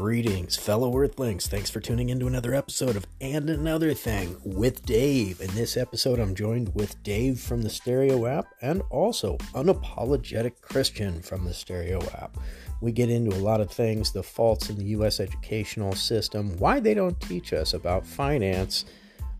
Greetings, 0.00 0.56
fellow 0.56 0.96
Earthlings. 0.96 1.46
Thanks 1.46 1.68
for 1.68 1.78
tuning 1.78 2.08
into 2.08 2.26
another 2.26 2.54
episode 2.54 2.96
of 2.96 3.06
And 3.20 3.50
Another 3.50 3.92
Thing 3.92 4.34
with 4.42 4.82
Dave. 4.86 5.42
In 5.42 5.54
this 5.54 5.76
episode, 5.76 6.18
I'm 6.18 6.34
joined 6.34 6.74
with 6.74 7.00
Dave 7.02 7.38
from 7.38 7.60
the 7.60 7.68
Stereo 7.68 8.24
app 8.24 8.46
and 8.62 8.80
also 8.88 9.36
Unapologetic 9.54 10.62
Christian 10.62 11.20
from 11.20 11.44
the 11.44 11.52
Stereo 11.52 12.00
app. 12.14 12.38
We 12.80 12.92
get 12.92 13.10
into 13.10 13.36
a 13.36 13.44
lot 13.44 13.60
of 13.60 13.70
things 13.70 14.10
the 14.10 14.22
faults 14.22 14.70
in 14.70 14.76
the 14.76 14.86
U.S. 14.86 15.20
educational 15.20 15.94
system, 15.94 16.56
why 16.56 16.80
they 16.80 16.94
don't 16.94 17.20
teach 17.20 17.52
us 17.52 17.74
about 17.74 18.06
finance, 18.06 18.86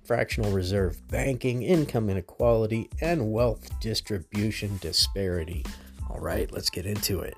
fractional 0.05 0.53
reserve 0.53 1.01
banking, 1.09 1.63
income 1.63 2.11
inequality, 2.11 2.91
and 3.01 3.33
wealth 3.33 3.81
distribution 3.81 4.79
disparity. 4.83 5.65
All 6.11 6.21
right, 6.21 6.53
let's 6.53 6.69
get 6.69 6.85
into 6.85 7.21
it. 7.21 7.35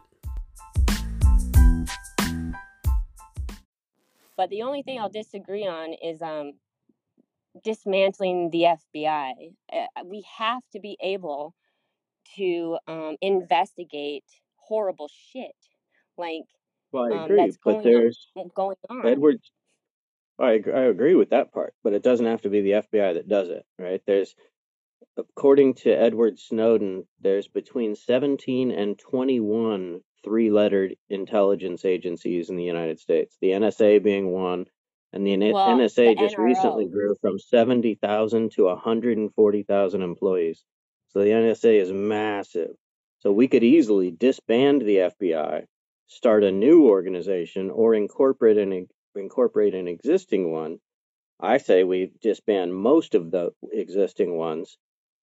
But 4.43 4.51
the 4.51 4.63
only 4.63 4.83
thing 4.83 4.99
I'll 4.99 5.09
disagree 5.09 5.69
on 5.69 5.93
is 6.03 6.21
um, 6.21 6.55
dismantling 7.63 8.51
the 8.51 8.75
FBI. 8.97 9.35
Uh, 9.73 10.03
we 10.05 10.25
have 10.37 10.63
to 10.73 10.81
be 10.81 10.99
able 11.01 11.55
to 12.35 12.77
um, 12.89 13.17
investigate 13.21 14.25
horrible 14.57 15.09
shit 15.31 15.55
like 16.19 16.43
Well, 16.91 17.05
I 17.05 17.19
um, 17.19 17.25
agree, 17.27 17.37
that's 17.37 17.57
but 17.65 17.85
going 17.85 18.13
on. 18.37 18.51
Going 18.57 18.77
on. 18.91 19.07
Edwards. 19.07 19.53
I 20.41 20.61
I 20.75 20.87
agree 20.91 21.15
with 21.15 21.31
that 21.31 21.53
part, 21.53 21.75
but 21.85 21.93
it 21.93 22.03
doesn't 22.03 22.27
have 22.27 22.43
to 22.43 22.49
be 22.49 22.63
the 22.63 22.73
FBI 22.73 23.15
that 23.15 23.29
does 23.29 23.49
it, 23.49 23.65
right? 23.79 24.03
There's, 24.09 24.35
according 25.17 25.75
to 25.75 25.91
Edward 25.91 26.39
Snowden, 26.39 27.07
there's 27.21 27.49
between 27.49 27.95
17 27.95 28.71
and 28.71 28.99
21 28.99 30.01
three-lettered 30.25 30.97
intelligence 31.11 31.85
agencies 31.85 32.49
in 32.49 32.57
the 32.57 32.65
United 32.65 32.99
States. 33.01 33.37
The 33.41 33.51
NSA 33.51 34.03
being 34.03 34.31
one, 34.31 34.67
and 35.13 35.27
the 35.27 35.37
Well, 35.37 35.77
NSA 35.77 36.15
the 36.15 36.15
just 36.15 36.39
recently 36.39 36.87
grew 36.87 37.17
from 37.21 37.39
70,000 37.39 38.53
to 38.53 38.65
140,000 38.65 40.03
employees. 40.03 40.65
So 41.09 41.21
the 41.21 41.31
NSA 41.31 41.81
is 41.81 41.93
massive. 41.93 42.71
So 43.19 43.33
we 43.33 43.49
could 43.49 43.65
easily 43.65 44.11
disband 44.11 44.83
the 44.83 44.97
FBI, 44.97 45.67
start 46.07 46.45
a 46.45 46.53
new 46.53 46.89
organization, 46.89 47.71
or 47.71 47.95
incorporate 47.95 48.59
an 48.59 48.87
incorporate 49.15 49.75
an 49.75 49.89
existing 49.89 50.51
one. 50.51 50.79
I 51.39 51.59
say 51.59 51.85
we 51.85 52.13
disband 52.23 52.75
most 52.75 53.15
of 53.15 53.31
the 53.31 53.51
existing 53.73 54.37
ones 54.37 54.79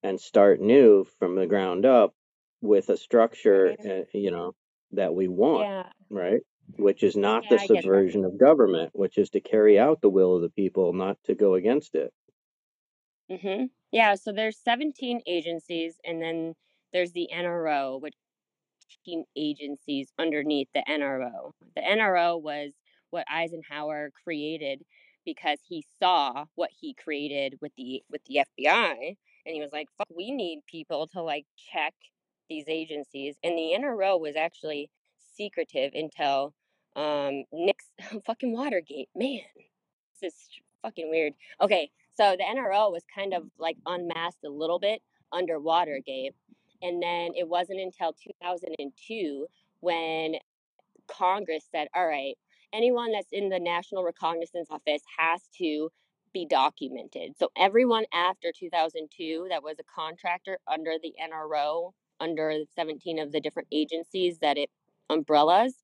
and 0.05 0.21
start 0.21 0.61
new 0.61 1.05
from 1.05 1.37
the 1.37 1.49
ground 1.49 1.87
up 1.87 2.15
with 2.63 2.91
a 2.91 2.99
structure, 2.99 3.77
uh, 3.85 4.19
you 4.19 4.31
know, 4.31 4.55
that 4.93 5.15
we 5.17 5.29
want, 5.29 5.71
Yeah. 5.71 5.93
right? 6.11 6.43
Which 6.79 7.03
is 7.03 7.17
not 7.17 7.49
Yeah, 7.49 7.51
the 7.51 7.59
I 7.59 7.69
get 7.69 7.87
that. 7.93 8.05
subversion 8.07 8.25
of 8.25 8.39
government, 8.39 8.93
which 8.95 9.19
is 9.19 9.31
to 9.33 9.41
carry 9.43 9.79
out 9.81 10.03
the 10.03 10.11
will 10.11 10.37
of 10.37 10.43
the 10.43 10.51
people, 10.51 10.95
not 10.95 11.19
to 11.25 11.37
go 11.37 11.55
against 11.55 11.97
it. 11.97 12.15
hmm 13.31 13.65
Yeah. 13.91 14.15
So 14.15 14.33
there's 14.33 14.59
17 14.59 15.23
agencies, 15.27 16.01
and 16.05 16.21
then 16.23 16.55
there's 16.93 17.13
the 17.13 17.29
NRO, 17.33 17.99
which 18.01 18.15
18 19.07 19.25
agencies 19.37 20.13
underneath 20.19 20.69
the 20.75 20.89
NRO. 20.89 21.53
The 21.77 21.83
NRO 21.83 22.37
was 22.41 22.73
what 23.11 23.27
Eisenhower 23.31 24.11
created 24.25 24.85
because 25.25 25.61
he 25.67 25.83
saw 25.99 26.47
what 26.55 26.71
he 26.71 26.95
created 26.95 27.59
with 27.61 27.73
the 27.77 28.05
with 28.11 28.25
the 28.25 28.41
FBI, 28.41 29.17
and 29.47 29.55
he 29.55 29.61
was 29.61 29.73
like, 29.73 29.89
"Fuck, 29.99 30.09
we 30.15 30.31
need 30.31 30.61
people 30.67 31.07
to 31.09 31.23
like 31.23 31.47
check 31.73 31.95
these 32.49 32.65
agencies." 32.69 33.37
And 33.43 33.57
the 33.57 33.75
NRO 33.79 34.21
was 34.21 34.37
actually 34.37 34.91
secretive 35.37 35.93
until 35.95 36.55
um 36.97 37.45
Nix 37.53 37.85
fucking 38.27 38.53
Watergate. 38.53 39.09
Man, 39.15 39.41
this 40.21 40.33
is 40.33 40.49
fucking 40.83 41.11
weird. 41.11 41.35
Okay, 41.61 41.91
so 42.17 42.37
the 42.39 42.45
NRO 42.45 42.93
was 42.93 43.05
kind 43.15 43.35
of 43.35 43.45
like 43.59 43.77
unmasked 43.87 44.45
a 44.45 44.51
little 44.51 44.79
bit 44.79 45.03
under 45.33 45.59
Watergate. 45.59 46.35
And 46.83 47.03
then 47.03 47.33
it 47.35 47.49
wasn't 47.49 47.81
until 47.81 48.13
2002 48.13 49.47
when 49.81 50.35
Congress 51.09 51.65
said, 51.71 51.89
all 51.95 52.07
right, 52.07 52.37
anyone 52.73 53.13
that's 53.13 53.33
in 53.33 53.49
the 53.49 53.59
National 53.59 54.05
Reconnaissance 54.05 54.69
Office 54.71 55.03
has 55.19 55.43
to 55.59 55.91
be 56.35 56.47
documented. 56.47 57.39
So 57.39 57.49
everyone 57.57 58.05
after 58.13 58.53
2002 58.55 59.47
that 59.51 59.63
was 59.63 59.77
a 59.81 59.85
contractor 59.85 60.59
under 60.71 60.97
the 61.03 61.15
NRO, 61.23 61.93
under 62.21 62.59
17 62.77 63.21
of 63.21 63.33
the 63.33 63.41
different 63.41 63.69
agencies 63.73 64.39
that 64.41 64.59
it 64.59 64.71
umbrellas, 65.09 65.77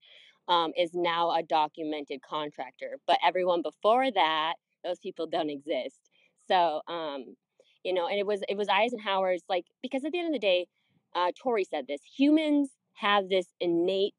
um, 0.48 0.72
is 0.76 0.90
now 0.92 1.30
a 1.30 1.42
documented 1.42 2.20
contractor. 2.22 2.98
But 3.06 3.18
everyone 3.24 3.62
before 3.62 4.10
that, 4.10 4.54
those 4.84 4.98
people 4.98 5.26
don't 5.26 5.50
exist. 5.50 6.10
So, 6.48 6.82
um, 6.88 7.36
you 7.84 7.94
know, 7.94 8.08
and 8.08 8.18
it 8.18 8.26
was 8.26 8.42
it 8.48 8.56
was 8.56 8.68
Eisenhower's 8.68 9.42
like 9.48 9.66
because 9.82 10.04
at 10.04 10.12
the 10.12 10.18
end 10.18 10.28
of 10.28 10.32
the 10.34 10.38
day, 10.38 10.66
uh, 11.14 11.30
Tory 11.40 11.64
said 11.64 11.86
this: 11.86 12.00
humans 12.02 12.70
have 12.94 13.28
this 13.28 13.46
innate, 13.60 14.14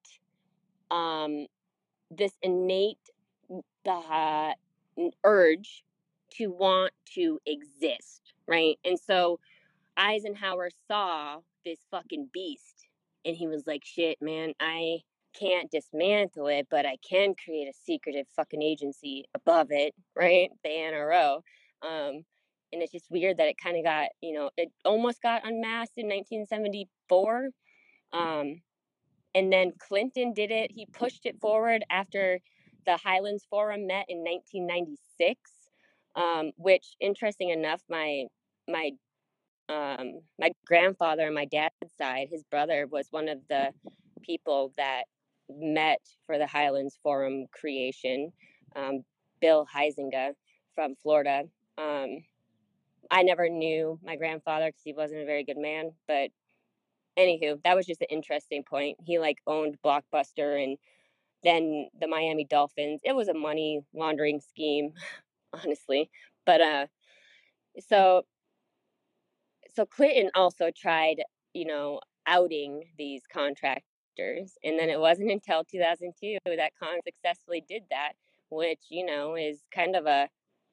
um, 0.90 1.46
this 2.10 2.34
innate 2.42 2.98
uh, 3.86 4.54
urge 5.24 5.84
to 6.38 6.48
want 6.48 6.94
to 7.16 7.40
exist, 7.46 8.34
right? 8.48 8.78
And 8.86 9.00
so 9.00 9.40
Eisenhower 9.98 10.70
saw 10.88 11.38
this 11.66 11.80
fucking 11.92 12.30
beast 12.34 12.88
and 13.26 13.36
he 13.36 13.48
was 13.48 13.68
like, 13.68 13.84
shit, 13.86 14.18
man, 14.22 14.54
I 14.60 15.00
can't 15.40 15.72
dismantle 15.72 16.48
it, 16.48 16.68
but 16.70 16.86
I 16.86 16.98
can 17.08 17.36
create 17.36 17.68
a 17.68 17.74
secretive 17.86 18.28
fucking 18.36 18.62
agency 18.62 19.26
above 19.34 19.68
it, 19.70 19.94
right? 20.16 20.50
The 20.64 20.70
NRO. 20.70 21.38
Um, 21.82 22.24
and 22.74 22.82
it's 22.82 22.92
just 22.92 23.12
weird 23.12 23.38
that 23.38 23.48
it 23.48 23.58
kind 23.62 23.78
of 23.78 23.84
got, 23.84 24.10
you 24.22 24.34
know, 24.34 24.50
it 24.58 24.72
almost 24.86 25.22
got 25.22 25.46
unmasked 25.46 25.98
in 25.98 26.08
1974. 26.08 27.50
Um, 28.14 28.62
and 29.36 29.52
then 29.52 29.74
Clinton 29.78 30.34
did 30.34 30.52
it. 30.52 30.72
He 30.72 30.86
pushed 30.86 31.26
it 31.26 31.40
forward 31.40 31.84
after 31.90 32.40
the 32.86 32.98
Highlands 32.98 33.46
Forum 33.50 33.88
met 33.88 34.06
in 34.10 34.20
1996, 34.20 35.40
um, 36.16 36.52
which, 36.58 36.96
interesting 37.00 37.50
enough, 37.50 37.82
my 37.90 38.26
my 38.68 38.92
um, 39.70 40.22
my 40.40 40.52
grandfather 40.66 41.28
on 41.28 41.34
my 41.34 41.46
dad's 41.46 41.76
side, 41.98 42.28
his 42.30 42.44
brother 42.44 42.88
was 42.92 43.08
one 43.12 43.30
of 43.30 43.40
the 43.50 43.72
people 44.22 44.74
that 44.78 45.04
met 45.50 46.02
for 46.26 46.38
the 46.38 46.48
Highlands 46.48 46.98
Forum 47.04 47.46
creation. 47.52 48.32
Um, 48.76 49.04
Bill 49.42 49.68
Heisinger 49.76 50.32
from 50.76 50.96
Florida. 50.96 51.44
Um, 51.78 52.24
I 53.10 53.24
never 53.24 53.50
knew 53.50 54.00
my 54.04 54.16
grandfather 54.16 54.68
because 54.68 54.84
he 54.84 54.94
wasn't 54.94 55.22
a 55.22 55.26
very 55.26 55.44
good 55.44 55.58
man, 55.58 55.92
but 56.08 56.30
anywho, 57.18 57.62
that 57.64 57.76
was 57.76 57.86
just 57.86 58.02
an 58.02 58.08
interesting 58.10 58.64
point. 58.64 58.98
He 59.04 59.20
like 59.20 59.40
owned 59.48 59.78
Blockbuster 59.84 60.64
and 60.64 60.78
then 61.44 61.90
the 62.00 62.08
Miami 62.08 62.46
Dolphins. 62.46 63.02
It 63.04 63.16
was 63.16 63.28
a 63.28 63.34
money 63.34 63.82
laundering 63.94 64.40
scheme, 64.40 64.94
honestly. 65.54 66.10
But 66.46 66.62
uh 66.62 66.88
so 67.80 68.24
so 69.74 69.86
Clinton 69.86 70.32
also 70.36 70.72
tried, 70.76 71.22
you 71.54 71.66
know, 71.66 72.02
outing 72.26 72.84
these 72.98 73.24
contractors. 73.32 74.58
And 74.64 74.78
then 74.78 74.90
it 74.90 75.00
wasn't 75.00 75.32
until 75.32 75.64
2002 75.64 76.38
that 76.46 76.74
Con 76.76 77.00
successfully 77.04 77.62
did 77.68 77.84
that, 77.90 78.14
which, 78.50 78.82
you 78.90 79.06
know, 79.06 79.36
is 79.36 79.64
kind 79.74 79.96
of 79.96 80.06
a 80.06 80.30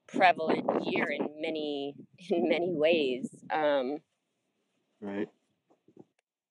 prevalent 0.08 0.66
year 0.86 1.08
in 1.08 1.40
many 1.40 1.94
in 2.30 2.48
many 2.48 2.74
ways. 2.74 3.44
Um 3.50 3.98
Right. 5.00 5.28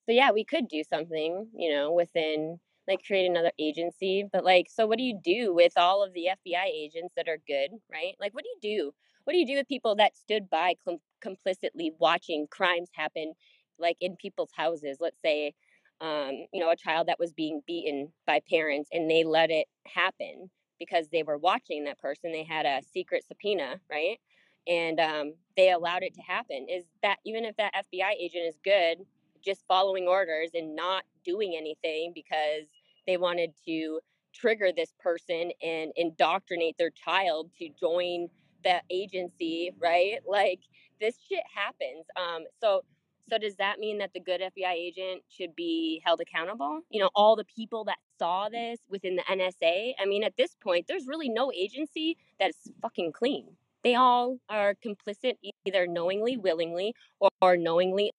so 0.05 0.11
yeah, 0.13 0.31
we 0.31 0.45
could 0.45 0.67
do 0.67 0.83
something, 0.83 1.49
you 1.53 1.71
know, 1.71 1.91
within 1.91 2.59
like 2.87 3.03
create 3.05 3.27
another 3.29 3.51
agency. 3.59 4.25
But 4.31 4.45
like, 4.45 4.67
so 4.69 4.87
what 4.87 4.97
do 4.97 5.03
you 5.03 5.19
do 5.23 5.53
with 5.53 5.73
all 5.77 6.03
of 6.03 6.13
the 6.13 6.27
FBI 6.31 6.65
agents 6.73 7.13
that 7.15 7.27
are 7.27 7.39
good, 7.47 7.71
right? 7.91 8.15
Like, 8.19 8.33
what 8.33 8.43
do 8.43 8.49
you 8.49 8.59
do? 8.61 8.93
What 9.23 9.33
do 9.33 9.39
you 9.39 9.47
do 9.47 9.55
with 9.55 9.67
people 9.67 9.95
that 9.95 10.15
stood 10.15 10.49
by 10.49 10.75
com- 10.85 10.99
complicitly 11.21 11.91
watching 11.99 12.47
crimes 12.49 12.89
happen, 12.93 13.33
like 13.77 13.97
in 13.99 14.15
people's 14.15 14.51
houses? 14.55 14.97
Let's 15.01 15.21
say, 15.21 15.53
um, 15.99 16.31
you 16.53 16.61
know, 16.61 16.71
a 16.71 16.75
child 16.75 17.07
that 17.07 17.19
was 17.19 17.33
being 17.33 17.61
beaten 17.67 18.13
by 18.25 18.41
parents 18.49 18.89
and 18.93 19.09
they 19.09 19.23
let 19.23 19.51
it 19.51 19.67
happen 19.85 20.49
because 20.79 21.07
they 21.09 21.23
were 21.23 21.37
watching 21.37 21.83
that 21.85 21.99
person. 21.99 22.31
They 22.31 22.43
had 22.43 22.65
a 22.65 22.81
secret 22.93 23.25
subpoena, 23.27 23.81
right? 23.89 24.19
And 24.67 24.99
um, 24.99 25.33
they 25.55 25.71
allowed 25.71 26.03
it 26.03 26.13
to 26.15 26.21
happen. 26.21 26.67
Is 26.69 26.85
that 27.01 27.17
even 27.25 27.45
if 27.45 27.57
that 27.57 27.73
FBI 27.73 28.13
agent 28.19 28.45
is 28.45 28.59
good, 28.63 28.99
just 29.43 29.65
following 29.67 30.07
orders 30.07 30.51
and 30.53 30.75
not 30.75 31.03
doing 31.25 31.55
anything 31.57 32.11
because 32.13 32.67
they 33.07 33.17
wanted 33.17 33.53
to 33.65 33.99
trigger 34.33 34.71
this 34.75 34.93
person 34.99 35.51
and 35.63 35.91
indoctrinate 35.95 36.77
their 36.77 36.91
child 36.91 37.51
to 37.59 37.69
join 37.79 38.27
the 38.63 38.81
agency, 38.91 39.71
right? 39.81 40.19
Like 40.27 40.59
this 41.01 41.15
shit 41.29 41.43
happens. 41.53 42.05
Um, 42.17 42.43
so 42.61 42.83
So 43.29 43.37
does 43.37 43.55
that 43.57 43.79
mean 43.79 43.97
that 43.99 44.11
the 44.13 44.21
good 44.21 44.41
FBI 44.41 44.73
agent 44.73 45.23
should 45.29 45.55
be 45.55 46.01
held 46.05 46.21
accountable? 46.21 46.81
You 46.89 47.01
know, 47.01 47.09
all 47.15 47.35
the 47.35 47.45
people 47.45 47.83
that 47.85 47.97
saw 48.19 48.49
this 48.49 48.79
within 48.89 49.17
the 49.17 49.23
NSA. 49.23 49.93
I 49.99 50.05
mean, 50.05 50.23
at 50.23 50.37
this 50.37 50.55
point, 50.63 50.85
there's 50.87 51.07
really 51.07 51.29
no 51.29 51.51
agency 51.51 52.17
that's 52.39 52.69
fucking 52.81 53.11
clean. 53.13 53.57
They 53.83 53.95
all 53.95 54.39
are 54.49 54.75
complicit 54.85 55.33
either 55.65 55.87
knowingly, 55.87 56.37
willingly, 56.37 56.93
or, 57.19 57.29
or 57.41 57.57
knowingly, 57.57 58.11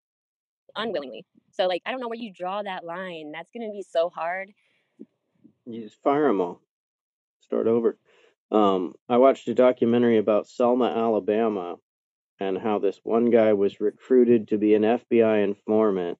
unwillingly. 0.76 1.25
So, 1.50 1.67
like, 1.67 1.82
I 1.87 1.90
don't 1.90 2.00
know 2.00 2.08
where 2.08 2.19
you 2.19 2.32
draw 2.32 2.62
that 2.62 2.85
line. 2.85 3.32
That's 3.32 3.50
going 3.50 3.69
to 3.69 3.73
be 3.73 3.82
so 3.82 4.11
hard. 4.11 4.52
You 5.68 5.82
just 5.82 6.00
fire 6.02 6.28
them 6.28 6.40
all. 6.40 6.62
Start 7.42 7.66
over. 7.66 7.98
Um, 8.50 8.94
I 9.06 9.18
watched 9.18 9.48
a 9.48 9.54
documentary 9.54 10.16
about 10.16 10.48
Selma, 10.48 10.86
Alabama, 10.86 11.76
and 12.40 12.56
how 12.56 12.78
this 12.78 12.98
one 13.02 13.28
guy 13.28 13.52
was 13.52 13.78
recruited 13.78 14.48
to 14.48 14.56
be 14.56 14.74
an 14.74 14.82
FBI 14.82 15.44
informant. 15.44 16.16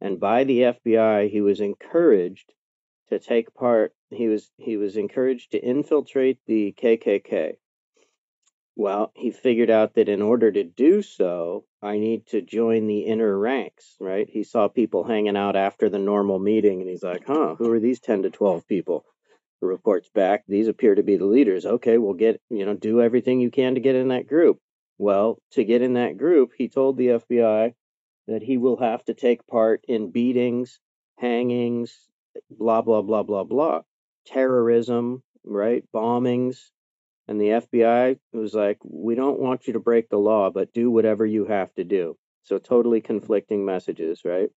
And 0.00 0.18
by 0.18 0.44
the 0.44 0.60
FBI, 0.60 1.30
he 1.30 1.42
was 1.42 1.60
encouraged 1.60 2.54
to 3.10 3.18
take 3.18 3.52
part. 3.52 3.92
He 4.10 4.26
was 4.26 4.50
he 4.56 4.78
was 4.78 4.96
encouraged 4.96 5.52
to 5.52 5.58
infiltrate 5.58 6.38
the 6.46 6.72
KKK. 6.72 7.56
Well, 8.78 9.10
he 9.16 9.32
figured 9.32 9.70
out 9.70 9.94
that 9.94 10.08
in 10.08 10.22
order 10.22 10.52
to 10.52 10.62
do 10.62 11.02
so, 11.02 11.64
I 11.82 11.98
need 11.98 12.28
to 12.28 12.40
join 12.40 12.86
the 12.86 13.00
inner 13.00 13.36
ranks, 13.36 13.96
right? 13.98 14.30
He 14.30 14.44
saw 14.44 14.68
people 14.68 15.02
hanging 15.02 15.36
out 15.36 15.56
after 15.56 15.88
the 15.88 15.98
normal 15.98 16.38
meeting 16.38 16.80
and 16.80 16.88
he's 16.88 17.02
like, 17.02 17.24
huh, 17.26 17.56
who 17.56 17.72
are 17.72 17.80
these 17.80 17.98
10 17.98 18.22
to 18.22 18.30
12 18.30 18.68
people? 18.68 19.04
The 19.60 19.66
reports 19.66 20.08
back, 20.14 20.44
these 20.46 20.68
appear 20.68 20.94
to 20.94 21.02
be 21.02 21.16
the 21.16 21.24
leaders. 21.24 21.66
Okay, 21.66 21.98
we'll 21.98 22.14
get, 22.14 22.40
you 22.50 22.64
know, 22.64 22.74
do 22.74 23.02
everything 23.02 23.40
you 23.40 23.50
can 23.50 23.74
to 23.74 23.80
get 23.80 23.96
in 23.96 24.08
that 24.08 24.28
group. 24.28 24.60
Well, 24.96 25.42
to 25.54 25.64
get 25.64 25.82
in 25.82 25.94
that 25.94 26.16
group, 26.16 26.52
he 26.56 26.68
told 26.68 26.96
the 26.96 27.08
FBI 27.08 27.74
that 28.28 28.42
he 28.44 28.58
will 28.58 28.76
have 28.76 29.04
to 29.06 29.14
take 29.14 29.44
part 29.48 29.84
in 29.88 30.12
beatings, 30.12 30.78
hangings, 31.18 31.98
blah, 32.48 32.82
blah, 32.82 33.02
blah, 33.02 33.24
blah, 33.24 33.42
blah, 33.42 33.80
terrorism, 34.24 35.24
right? 35.42 35.82
Bombings. 35.92 36.70
And 37.28 37.40
the 37.40 37.52
FBI 37.52 38.18
was 38.32 38.54
like, 38.54 38.78
we 38.84 39.14
don't 39.14 39.40
want 39.40 39.66
you 39.66 39.74
to 39.74 39.80
break 39.80 40.08
the 40.08 40.18
law, 40.18 40.50
but 40.50 40.72
do 40.72 40.90
whatever 40.90 41.26
you 41.26 41.46
have 41.46 41.72
to 41.74 41.84
do. 41.84 42.16
So 42.42 42.58
totally 42.58 43.00
conflicting 43.02 43.64
messages, 43.64 44.24
right? 44.24 44.50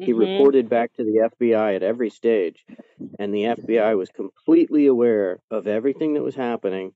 He 0.00 0.12
Mm-hmm. 0.12 0.12
reported 0.12 0.68
back 0.68 0.92
to 0.94 1.04
the 1.04 1.20
FBI 1.22 1.74
at 1.74 1.82
every 1.82 2.10
stage, 2.10 2.66
and 3.18 3.34
the 3.34 3.46
FBI 3.46 3.94
was 3.94 4.10
completely 4.10 4.86
aware 4.86 5.40
of 5.50 5.66
everything 5.68 6.14
that 6.14 6.22
was 6.22 6.34
happening. 6.36 6.94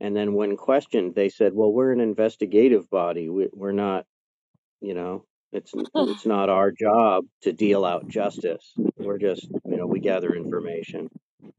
And 0.00 0.16
then, 0.16 0.34
when 0.34 0.56
questioned, 0.56 1.14
they 1.14 1.28
said, 1.30 1.54
"Well, 1.54 1.72
we're 1.72 1.92
an 1.92 2.00
investigative 2.00 2.90
body. 2.90 3.28
We, 3.30 3.48
we're 3.52 3.72
not, 3.72 4.06
you 4.80 4.94
know, 4.94 5.26
it's 5.52 5.74
it's 5.96 6.24
not 6.26 6.50
our 6.50 6.72
job 6.72 7.26
to 7.42 7.52
deal 7.52 7.84
out 7.84 8.08
justice. 8.08 8.78
We're 8.98 9.18
just, 9.18 9.50
you 9.66 9.76
know, 9.78 9.86
we 9.86 10.00
gather 10.00 10.34
information." 10.34 11.10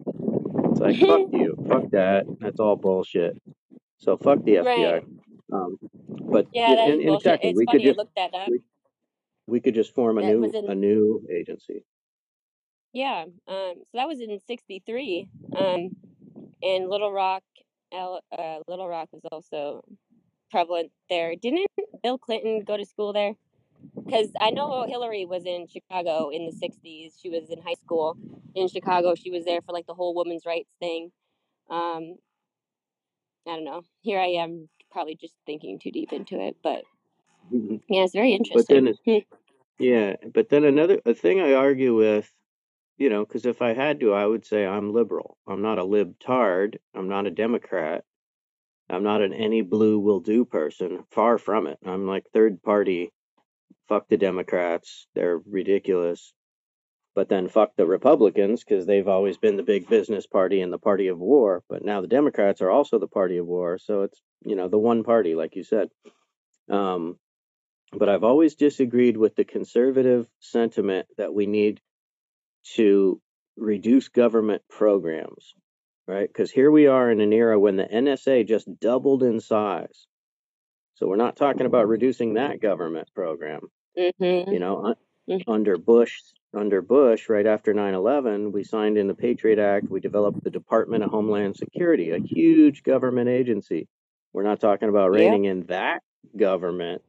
It's 0.08 0.80
like, 0.80 1.00
fuck 1.00 1.32
you, 1.32 1.58
fuck 1.68 1.90
that. 1.92 2.26
That's 2.40 2.60
all 2.60 2.76
bullshit. 2.76 3.42
So 3.98 4.18
fuck 4.18 4.44
the 4.44 4.56
FBI. 4.56 4.66
right. 4.66 5.04
Um, 5.52 5.78
but 6.32 6.48
Yeah, 6.54 6.76
that 6.76 6.90
and, 6.90 7.02
exactly, 7.02 7.50
It's 7.52 7.58
we 7.58 7.66
could 7.66 7.72
funny 7.74 7.84
you 7.84 7.90
just 7.90 7.98
looked 7.98 8.16
that 8.16 8.34
up. 8.34 8.48
we, 8.48 8.60
we 9.48 9.60
could 9.60 9.76
just 9.76 9.94
form 9.94 10.18
a 10.18 10.22
That 10.22 10.28
new 10.28 10.44
in 10.46 10.70
a 10.72 10.76
new 10.76 11.28
agency. 11.30 11.84
Yeah, 12.94 13.26
um, 13.48 13.74
so 13.78 13.86
that 13.94 14.08
was 14.08 14.20
in 14.20 14.38
'63, 14.40 15.28
um, 15.58 15.96
and 16.62 16.90
Little 16.90 17.12
Rock, 17.12 17.44
uh, 17.94 18.18
Little 18.68 18.88
Rock 18.88 19.10
was 19.14 19.22
also 19.32 19.82
prevalent 20.50 20.92
there. 21.10 21.36
Didn't 21.36 21.68
Bill 22.04 22.18
Clinton 22.18 22.64
go 22.66 22.76
to 22.76 22.86
school 22.86 23.14
there? 23.14 23.34
Because 23.96 24.30
I 24.40 24.52
know 24.52 24.86
Hillary 24.88 25.26
was 25.26 25.46
in 25.46 25.68
Chicago 25.68 26.30
in 26.30 26.46
the 26.46 26.52
'60s. 26.52 27.14
She 27.22 27.30
was 27.30 27.50
in 27.50 27.62
high 27.62 27.76
school 27.82 28.18
in 28.56 28.68
Chicago. 28.68 29.16
She 29.16 29.32
was 29.32 29.46
there 29.46 29.62
for 29.62 29.72
like 29.74 29.88
the 29.88 29.94
whole 29.94 30.16
women's 30.16 30.46
rights 30.46 30.70
thing. 30.80 31.12
Um, 31.70 32.16
I 33.48 33.56
don't 33.56 33.66
know. 33.66 33.82
Here 34.02 34.20
I 34.20 34.28
am, 34.28 34.70
probably 34.92 35.16
just 35.16 35.36
thinking 35.46 35.80
too 35.80 35.92
deep 35.92 36.12
into 36.14 36.40
it, 36.40 36.58
but 36.64 36.84
Mhm. 37.52 37.82
yeah, 37.90 38.04
it's 38.04 38.14
very 38.14 38.38
But 38.54 38.68
then 38.68 38.88
interesting. 38.88 38.88
it's 38.88 39.00
Hmm. 39.06 39.84
yeah. 39.84 40.16
But 40.34 40.50
then 40.50 40.64
another 40.66 41.02
a 41.06 41.14
thing 41.14 41.40
I 41.40 41.54
argue 41.54 41.96
with, 41.96 42.32
you 42.98 43.10
know, 43.10 43.26
because 43.26 43.46
if 43.46 43.62
I 43.62 43.74
had 43.74 44.00
to, 44.02 44.14
I 44.14 44.26
would 44.26 44.46
say 44.46 44.66
I'm 44.66 44.94
liberal. 44.94 45.38
I'm 45.48 45.62
not 45.62 45.80
a 45.80 45.84
libtard. 45.86 46.78
I'm 46.94 47.08
not 47.10 47.28
a 47.28 47.32
Democrat. 47.32 48.04
I'm 48.90 49.04
not 49.04 49.22
an 49.22 49.34
any 49.34 49.62
blue 49.62 50.00
will 50.00 50.20
do 50.20 50.46
person. 50.46 51.04
Far 51.12 51.38
from 51.38 51.68
it. 51.68 51.80
I'm 51.86 52.06
like 52.08 52.26
third 52.34 52.62
party. 52.62 53.12
Fuck 53.88 54.08
the 54.10 54.18
Democrats. 54.18 55.08
They're 55.16 55.40
ridiculous. 55.46 56.34
But 57.14 57.28
then 57.28 57.50
fuck 57.50 57.76
the 57.76 57.86
Republicans 57.86 58.64
because 58.64 58.86
they've 58.86 59.08
always 59.08 59.38
been 59.38 59.58
the 59.58 59.64
big 59.64 59.90
business 59.90 60.26
party 60.26 60.62
and 60.62 60.72
the 60.72 60.80
party 60.80 61.08
of 61.08 61.20
war. 61.20 61.62
But 61.70 61.84
now 61.84 62.00
the 62.00 62.08
Democrats 62.08 62.62
are 62.62 62.72
also 62.72 63.00
the 63.00 63.08
party 63.08 63.38
of 63.38 63.46
war. 63.46 63.78
So 63.78 64.04
it's, 64.04 64.22
you 64.46 64.56
know, 64.56 64.70
the 64.70 64.78
one 64.78 65.04
party, 65.04 65.36
like 65.36 65.56
you 65.56 65.64
said. 65.64 65.90
Um, 66.70 67.18
but 67.92 68.08
I've 68.08 68.24
always 68.24 68.56
disagreed 68.56 69.18
with 69.18 69.36
the 69.36 69.44
conservative 69.44 70.28
sentiment 70.40 71.08
that 71.18 71.34
we 71.34 71.46
need 71.46 71.82
to 72.76 73.22
reduce 73.58 74.08
government 74.08 74.62
programs, 74.70 75.54
right? 76.08 76.28
Because 76.28 76.52
here 76.52 76.72
we 76.72 76.88
are 76.88 77.12
in 77.12 77.20
an 77.20 77.34
era 77.34 77.60
when 77.60 77.76
the 77.76 77.84
NSA 77.84 78.48
just 78.48 78.68
doubled 78.80 79.24
in 79.24 79.42
size. 79.42 80.08
So 81.02 81.08
we're 81.08 81.16
not 81.16 81.36
talking 81.36 81.66
about 81.66 81.88
reducing 81.88 82.36
that 82.36 82.62
government 82.62 83.10
program. 83.16 83.62
Mm-hmm. 83.98 84.52
You 84.52 84.60
know, 84.60 84.94
Mhm. 85.28 85.44
under 85.48 85.76
Bush, 85.76 86.22
under 86.54 86.84
Bush, 86.84 87.28
right 87.28 87.48
after 87.48 87.74
9/11, 87.74 88.52
we 88.52 88.64
signed 88.64 89.00
in 89.00 89.08
the 89.08 89.16
Patriot 89.16 89.58
Act. 89.58 89.90
We 89.90 90.00
developed 90.00 90.44
the 90.44 90.52
Department 90.52 91.04
of 91.04 91.10
Homeland 91.10 91.56
Security, 91.56 92.12
a 92.12 92.20
huge 92.20 92.84
government 92.84 93.30
agency. 93.30 93.88
We're 94.32 94.44
not 94.44 94.60
talking 94.60 94.90
about 94.90 95.10
reining 95.10 95.46
in 95.46 95.64
that 95.64 96.04
government, 96.38 97.02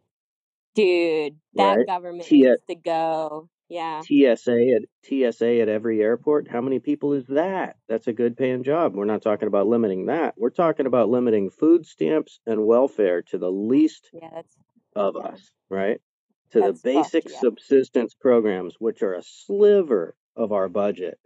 Dude, 0.74 1.36
that 1.54 1.76
right? 1.76 1.86
government 1.86 2.24
T- 2.24 2.42
needs 2.44 2.62
to 2.68 2.74
go. 2.74 3.50
Yeah. 3.72 4.02
TSA 4.02 4.76
at 4.76 4.82
TSA 5.04 5.60
at 5.60 5.68
every 5.70 6.02
airport. 6.02 6.46
How 6.46 6.60
many 6.60 6.78
people 6.78 7.14
is 7.14 7.26
that? 7.28 7.76
That's 7.88 8.06
a 8.06 8.12
good 8.12 8.36
paying 8.36 8.64
job. 8.64 8.94
We're 8.94 9.06
not 9.06 9.22
talking 9.22 9.48
about 9.48 9.66
limiting 9.66 10.06
that. 10.06 10.34
We're 10.36 10.50
talking 10.50 10.84
about 10.86 11.08
limiting 11.08 11.48
food 11.48 11.86
stamps 11.86 12.38
and 12.46 12.66
welfare 12.66 13.22
to 13.22 13.38
the 13.38 13.50
least 13.50 14.10
Yeah, 14.12 14.42
of 14.94 15.16
yeah, 15.18 15.22
us, 15.22 15.50
right? 15.70 16.00
To 16.50 16.60
the 16.60 16.66
that's 16.66 16.82
fucked. 16.82 16.84
basic 16.84 17.30
Yeah. 17.30 17.38
subsistence 17.40 18.14
programs, 18.14 18.76
which 18.78 19.02
are 19.02 19.14
a 19.14 19.22
sliver 19.22 20.16
of 20.36 20.52
our 20.52 20.68
budget. 20.68 21.18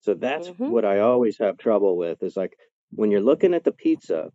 So 0.00 0.14
that's 0.14 0.48
Mm-hmm. 0.48 0.70
what 0.70 0.86
I 0.86 1.00
always 1.00 1.36
have 1.38 1.58
trouble 1.58 1.98
with 1.98 2.22
is 2.22 2.38
like 2.38 2.56
when 2.90 3.10
you're 3.10 3.20
looking 3.20 3.52
at 3.52 3.64
the 3.64 3.72
pizza 3.72 4.32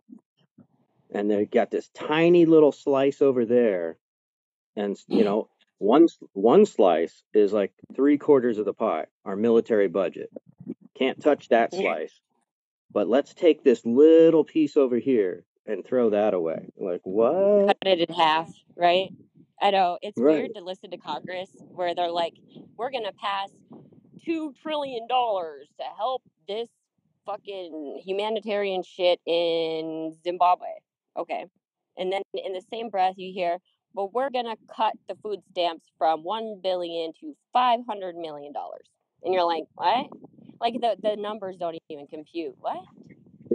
and 1.12 1.32
they've 1.32 1.50
got 1.50 1.72
this 1.72 1.90
tiny 1.90 2.46
little 2.46 2.72
slice 2.72 3.22
over 3.22 3.46
there 3.46 3.98
and 4.76 4.96
you 5.08 5.24
know 5.24 5.50
one 5.80 6.08
one 6.34 6.66
slice 6.66 7.24
is 7.34 7.54
like 7.54 7.72
three 7.96 8.18
quarters 8.18 8.58
of 8.58 8.66
the 8.66 8.74
pie 8.74 9.06
our 9.26 9.36
military 9.36 9.88
budget. 9.88 10.30
Can't 10.98 11.22
touch 11.22 11.50
that 11.50 11.74
slice. 11.74 12.20
But 12.92 13.08
let's 13.08 13.34
take 13.34 13.64
this 13.64 13.86
little 13.86 14.44
piece 14.44 14.78
over 14.78 14.98
here 14.98 15.44
and 15.68 15.86
throw 15.86 16.12
that 16.12 16.34
away. 16.34 16.70
Like 16.78 17.02
what? 17.04 17.68
Cut 17.68 17.78
it 17.86 18.10
in 18.10 18.16
half, 18.16 18.52
right? 18.76 19.10
I 19.62 19.72
know 19.72 19.98
it's 20.02 20.18
right. 20.18 20.38
weird 20.38 20.56
to 20.56 20.64
listen 20.64 20.92
to 20.92 20.98
Congress 20.98 21.50
where 21.70 21.94
they're 21.94 22.12
like, 22.12 22.34
"We're 22.78 22.92
gonna 22.92 23.14
pass 23.14 23.50
two 24.24 24.54
trillion 24.62 25.08
dollars 25.08 25.68
to 25.80 25.86
help 25.98 26.24
this 26.48 26.70
fucking 27.26 28.02
humanitarian 28.04 28.84
shit 28.84 29.20
in 29.26 30.16
Zimbabwe." 30.24 30.68
Okay, 31.18 31.46
and 31.98 32.12
then 32.12 32.22
in 32.34 32.54
the 32.54 32.64
same 32.72 32.90
breath 32.90 33.16
you 33.18 33.34
hear, 33.34 33.60
"Well, 33.98 34.12
we're 34.14 34.32
gonna 34.32 34.58
cut 34.76 34.94
the 35.10 35.16
food 35.18 35.42
stamps 35.52 35.88
from 36.00 36.24
one 36.24 36.62
billion 36.64 37.14
to 37.22 37.36
five 37.54 37.82
hundred 37.90 38.16
million 38.18 38.54
dollars," 38.54 38.88
and 39.24 39.34
you're 39.34 39.46
like, 39.46 39.66
"What?" 39.76 40.08
Like 40.62 40.76
the 40.76 40.98
the 41.02 41.18
numbers 41.18 41.58
don't 41.58 41.78
even 41.90 42.08
compute. 42.08 42.56
What? 42.60 42.80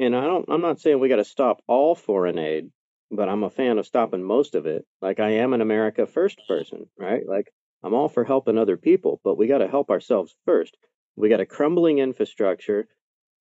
and 0.01 0.17
i 0.17 0.23
don't 0.25 0.47
i'm 0.49 0.63
not 0.63 0.81
saying 0.81 1.01
we 1.01 1.09
got 1.11 1.17
to 1.17 1.25
stop 1.25 1.63
all 1.69 1.95
foreign 1.95 2.39
aid 2.39 2.71
but 3.13 3.29
i'm 3.29 3.45
a 3.45 3.51
fan 3.51 3.79
of 3.79 3.87
stopping 3.87 4.23
most 4.25 4.57
of 4.57 4.67
it 4.67 4.87
like 5.03 5.21
i 5.21 5.31
am 5.31 5.55
an 5.55 5.63
america 5.63 6.07
first 6.07 6.41
person 6.49 6.87
right 6.99 7.23
like 7.29 7.53
i'm 7.85 7.95
all 7.95 8.09
for 8.09 8.25
helping 8.25 8.59
other 8.59 8.79
people 8.79 9.21
but 9.25 9.39
we 9.39 9.49
got 9.49 9.59
to 9.59 9.69
help 9.69 9.91
ourselves 9.91 10.35
first 10.47 10.77
we 11.17 11.29
got 11.29 11.41
a 11.41 11.47
crumbling 11.47 11.99
infrastructure 11.99 12.89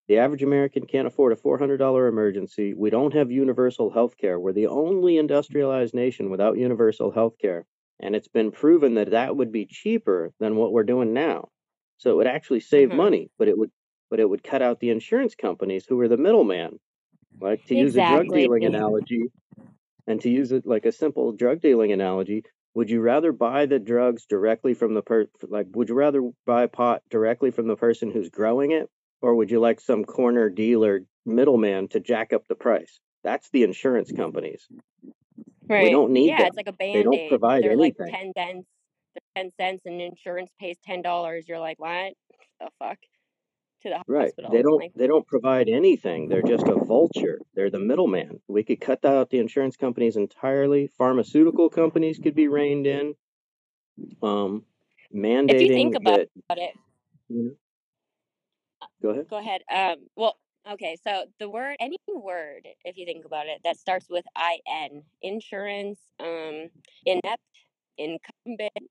the 0.07 0.17
average 0.17 0.43
american 0.43 0.85
can't 0.85 1.07
afford 1.07 1.31
a 1.33 1.35
$400 1.35 2.09
emergency. 2.09 2.73
We 2.73 2.89
don't 2.89 3.13
have 3.13 3.31
universal 3.31 3.89
health 3.91 4.17
care. 4.17 4.39
We're 4.39 4.53
the 4.53 4.67
only 4.67 5.17
industrialized 5.17 5.93
nation 5.93 6.29
without 6.29 6.57
universal 6.57 7.11
health 7.11 7.37
care. 7.39 7.65
And 7.99 8.15
it's 8.15 8.27
been 8.27 8.51
proven 8.51 8.95
that 8.95 9.11
that 9.11 9.35
would 9.37 9.51
be 9.51 9.65
cheaper 9.65 10.33
than 10.39 10.55
what 10.57 10.73
we're 10.73 10.83
doing 10.83 11.13
now. 11.13 11.49
So 11.97 12.11
it 12.11 12.15
would 12.15 12.27
actually 12.27 12.59
save 12.61 12.91
hmm 12.91 12.93
money 12.93 13.29
but 13.37 13.47
it 13.47 13.57
would 13.57 13.71
but 14.09 14.19
it 14.19 14.29
would 14.29 14.43
cut 14.43 14.61
out 14.61 14.79
the 14.79 14.89
insurance 14.91 15.35
companies 15.35 15.85
who 15.87 15.99
are 16.01 16.07
the 16.07 16.17
middleman. 16.17 16.79
Like 17.41 17.65
to 17.65 17.75
use 17.75 17.95
a 17.97 18.01
drug 18.03 18.31
dealing 18.31 18.65
analogy 18.65 19.31
And 20.07 20.21
to 20.21 20.29
use 20.29 20.51
it 20.53 20.65
like 20.65 20.85
a 20.85 20.91
simple 20.91 21.31
drug 21.33 21.59
dealing 21.61 21.91
analogy, 21.91 22.43
would 22.73 22.89
you 22.89 23.01
rather 23.01 23.31
buy 23.33 23.65
the 23.65 23.79
drugs 23.79 24.25
directly 24.25 24.73
from 24.73 24.93
the 24.93 25.01
per 25.01 25.27
like 25.43 25.67
would 25.75 25.89
you 25.89 25.95
rather 25.95 26.31
buy 26.45 26.67
pot 26.67 27.03
directly 27.09 27.51
from 27.51 27.67
the 27.67 27.75
person 27.75 28.09
who's 28.11 28.29
growing 28.29 28.71
it 28.71 28.89
or 29.23 29.35
would 29.35 29.49
you 29.49 29.59
like 29.59 29.79
some 29.79 30.03
corner 30.03 30.49
dealer 30.49 31.05
middleman 31.25 31.87
to 31.87 31.99
jack 32.01 32.33
up 32.33 32.45
the 32.49 32.55
price? 32.55 32.99
That's 33.23 33.49
the 33.51 33.63
insurance 33.63 34.11
companies. 34.11 34.67
Right. 35.69 35.83
We 35.83 35.91
don't 35.91 36.11
need 36.11 36.27
yeah, 36.27 36.39
them. 36.39 36.47
it's 36.47 36.57
like 36.57 36.67
a 36.67 36.73
band 36.73 36.89
aid. 36.89 36.93
They 36.93 36.97
band 36.97 37.05
don't 37.05 37.19
aid. 37.19 37.29
provide 37.29 37.63
They're 37.63 37.77
like 37.77 37.95
10 37.97 38.09
cents. 38.37 38.67
They're 39.15 39.43
10 39.43 39.51
cents 39.57 39.81
and 39.85 40.01
insurance 40.01 40.51
pays 40.59 40.75
$10. 40.87 41.47
You're 41.47 41.59
like, 41.59 41.79
what 41.79 42.13
the 42.59 42.67
fuck? 42.79 42.97
To 43.83 43.89
the 43.89 44.03
Right. 44.07 44.25
hospital. 44.25 44.51
They 44.51 44.61
don't 44.61 44.77
Like, 44.77 44.93
they 44.93 45.07
don't 45.07 45.25
provide 45.25 45.69
anything. 45.69 46.27
They're 46.27 46.41
just 46.41 46.67
a 46.67 46.75
vulture. 46.75 47.39
They're 47.55 47.69
the 47.69 47.79
middleman. 47.79 48.41
We 48.49 48.63
could 48.65 48.81
cut 48.81 49.05
out 49.05 49.29
the 49.29 49.39
insurance 49.39 49.77
companies 49.77 50.17
entirely. 50.17 50.87
Pharmaceutical 50.97 51.69
companies 51.69 52.19
could 52.19 52.35
be 52.35 52.49
reined 52.49 52.87
in. 52.87 53.15
Um 54.21 54.65
mandating 55.15 55.49
if 55.51 55.61
you 55.61 55.67
think 55.69 55.95
about 55.95 56.19
that 56.49 56.57
it, 56.57 56.73
you 57.29 57.43
know, 57.43 57.51
go 59.03 59.09
ahead. 59.09 59.27
go 59.29 59.37
ahead. 59.37 59.61
Um, 59.71 60.07
well, 60.15 60.37
okay, 60.71 60.97
so 61.03 61.25
the 61.39 61.49
word, 61.49 61.75
any 61.79 61.97
word, 62.07 62.67
if 62.85 62.97
you 62.97 63.05
think 63.05 63.25
about 63.25 63.47
it, 63.47 63.59
that 63.63 63.77
starts 63.77 64.07
with 64.09 64.25
IN, 64.35 65.03
insurance, 65.21 65.99
um, 66.19 66.69
inept, 67.05 67.43
incumbent, 67.97 68.89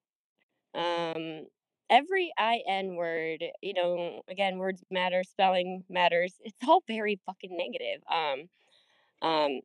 um, 0.75 1.47
every 1.91 2.33
IN 2.39 2.97
word, 2.97 3.43
you 3.61 3.75
know, 3.75 4.23
again, 4.29 4.59
words 4.59 4.85
matter, 4.91 5.25
spelling 5.25 5.85
matters. 5.89 6.35
It's 6.45 6.57
all 6.69 6.83
very 6.87 7.19
fucking 7.27 7.57
negative. 7.57 8.03
Um, 8.11 9.29
um, 9.29 9.61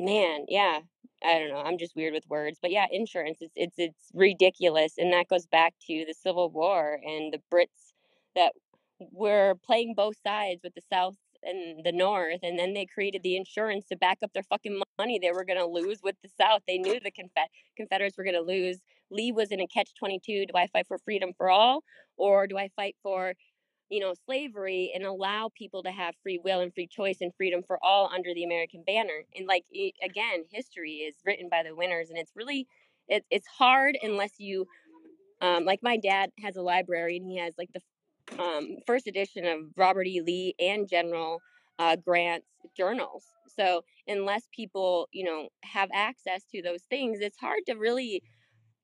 man, 0.00 0.46
yeah. 0.48 0.80
I 1.24 1.38
don't 1.38 1.48
know. 1.48 1.62
I'm 1.62 1.78
just 1.78 1.96
weird 1.96 2.12
with 2.12 2.28
words, 2.28 2.58
but 2.60 2.70
yeah, 2.70 2.86
insurance. 2.90 3.38
It's 3.40 3.54
it's 3.56 3.78
it's 3.78 4.10
ridiculous, 4.12 4.98
and 4.98 5.10
that 5.14 5.28
goes 5.28 5.46
back 5.46 5.72
to 5.86 6.04
the 6.06 6.12
Civil 6.12 6.50
War 6.50 6.98
and 7.02 7.32
the 7.32 7.40
Brits 7.50 7.93
that 8.36 8.52
were 9.12 9.54
playing 9.64 9.94
both 9.96 10.16
sides 10.24 10.60
with 10.62 10.74
the 10.74 10.82
South 10.92 11.16
and 11.42 11.84
the 11.84 11.92
North, 11.92 12.40
and 12.42 12.58
then 12.58 12.74
they 12.74 12.86
created 12.86 13.22
the 13.22 13.36
insurance 13.36 13.84
to 13.86 13.96
back 13.96 14.18
up 14.22 14.32
their 14.32 14.42
fucking 14.44 14.80
money 14.98 15.18
they 15.18 15.32
were 15.32 15.44
gonna 15.44 15.66
lose 15.66 16.00
with 16.02 16.16
the 16.22 16.30
South. 16.40 16.62
They 16.66 16.78
knew 16.78 17.00
the 17.00 17.10
Confed- 17.10 17.50
Confederates 17.76 18.16
were 18.16 18.24
gonna 18.24 18.40
lose. 18.40 18.80
Lee 19.10 19.32
was 19.32 19.50
in 19.52 19.60
a 19.60 19.66
catch 19.66 19.94
twenty 19.94 20.20
two. 20.24 20.46
Do 20.46 20.54
I 20.56 20.66
fight 20.68 20.86
for 20.88 20.98
freedom 20.98 21.32
for 21.36 21.50
all, 21.50 21.82
or 22.16 22.46
do 22.46 22.58
I 22.58 22.68
fight 22.76 22.96
for 23.02 23.34
you 23.90 24.00
know, 24.00 24.14
slavery 24.26 24.92
and 24.94 25.04
allow 25.04 25.50
people 25.56 25.82
to 25.84 25.90
have 25.92 26.14
free 26.22 26.40
will 26.44 26.60
and 26.60 26.74
free 26.74 26.88
choice 26.88 27.18
and 27.22 27.32
freedom 27.36 27.62
for 27.66 27.78
all 27.84 28.10
under 28.14 28.34
the 28.34 28.44
American 28.44 28.82
banner. 28.86 29.24
And 29.36 29.46
like 29.46 29.64
again, 30.02 30.44
history 30.52 30.94
is 30.94 31.16
written 31.24 31.48
by 31.50 31.62
the 31.64 31.74
winners, 31.76 32.10
and 32.10 32.18
it's 32.18 32.32
really 32.34 32.66
it, 33.08 33.24
it's 33.30 33.46
hard 33.46 33.98
unless 34.02 34.32
you 34.38 34.66
um, 35.40 35.64
like 35.64 35.80
my 35.82 35.96
dad 35.98 36.30
has 36.42 36.56
a 36.56 36.62
library 36.62 37.16
and 37.18 37.26
he 37.26 37.38
has 37.38 37.54
like 37.58 37.70
the 37.74 37.80
um, 38.38 38.76
first 38.86 39.06
edition 39.06 39.46
of 39.46 39.60
Robert 39.76 40.06
E. 40.06 40.20
Lee 40.20 40.54
and 40.58 40.88
General 40.88 41.40
uh, 41.78 41.96
Grant's 41.96 42.46
journals. 42.76 43.24
So 43.56 43.84
unless 44.06 44.48
people 44.54 45.08
you 45.12 45.24
know 45.24 45.48
have 45.64 45.88
access 45.92 46.44
to 46.52 46.62
those 46.62 46.82
things, 46.90 47.20
it's 47.20 47.38
hard 47.38 47.60
to 47.66 47.74
really 47.74 48.22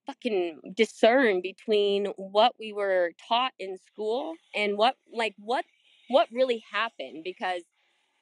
fucking 0.06 0.60
discern 0.76 1.40
between 1.40 2.06
what 2.16 2.52
we 2.58 2.72
were 2.72 3.12
taught 3.28 3.52
in 3.58 3.76
school 3.78 4.34
and 4.54 4.76
what 4.76 4.96
like 5.12 5.34
what 5.38 5.64
what 6.08 6.28
really 6.32 6.62
happened 6.72 7.22
because 7.24 7.62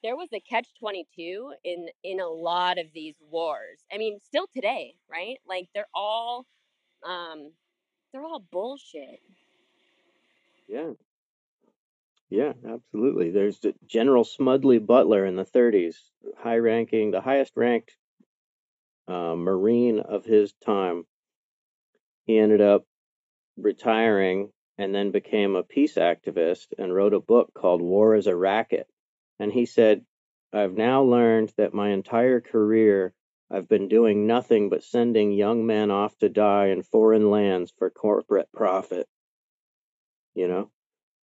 there 0.03 0.15
was 0.15 0.29
a 0.33 0.39
catch 0.41 0.67
22 0.79 1.53
in 1.63 1.87
in 2.03 2.19
a 2.19 2.27
lot 2.27 2.77
of 2.77 2.85
these 2.93 3.15
wars 3.31 3.79
i 3.93 3.97
mean 3.97 4.19
still 4.23 4.45
today 4.53 4.93
right 5.09 5.37
like 5.47 5.67
they're 5.73 5.87
all 5.95 6.45
um 7.07 7.51
they're 8.11 8.23
all 8.23 8.43
bullshit 8.51 9.19
Yeah. 10.67 10.91
Yeah, 12.29 12.53
absolutely. 12.67 13.29
There's 13.31 13.59
the 13.59 13.75
General 13.85 14.23
Smedley 14.23 14.79
Butler 14.79 15.25
in 15.25 15.35
the 15.35 15.45
30s, 15.45 16.11
high 16.37 16.57
ranking, 16.57 17.11
the 17.11 17.21
highest 17.21 17.53
ranked 17.55 17.97
uh, 19.07 19.35
Marine 19.35 19.99
of 19.99 20.25
his 20.25 20.53
time. 20.53 21.05
He 22.25 22.37
ended 22.37 22.61
up 22.61 22.85
retiring 23.57 24.53
and 24.77 24.95
then 24.95 25.11
became 25.11 25.55
a 25.55 25.63
peace 25.63 25.95
activist 25.95 26.67
and 26.77 26.93
wrote 26.93 27.13
a 27.13 27.19
book 27.19 27.53
called 27.53 27.81
War 27.81 28.15
is 28.15 28.27
a 28.27 28.35
Racket. 28.35 28.87
And 29.39 29.51
he 29.51 29.65
said, 29.65 30.05
I've 30.53 30.73
now 30.75 31.03
learned 31.03 31.53
that 31.57 31.73
my 31.73 31.89
entire 31.89 32.41
career 32.41 33.13
I've 33.51 33.67
been 33.67 33.87
doing 33.87 34.27
nothing 34.27 34.69
but 34.69 34.83
sending 34.83 35.31
young 35.31 35.65
men 35.65 35.91
off 35.91 36.17
to 36.19 36.29
die 36.29 36.67
in 36.67 36.83
foreign 36.83 37.31
lands 37.31 37.73
for 37.77 37.89
corporate 37.89 38.51
profit, 38.53 39.07
you 40.35 40.47
know? 40.47 40.71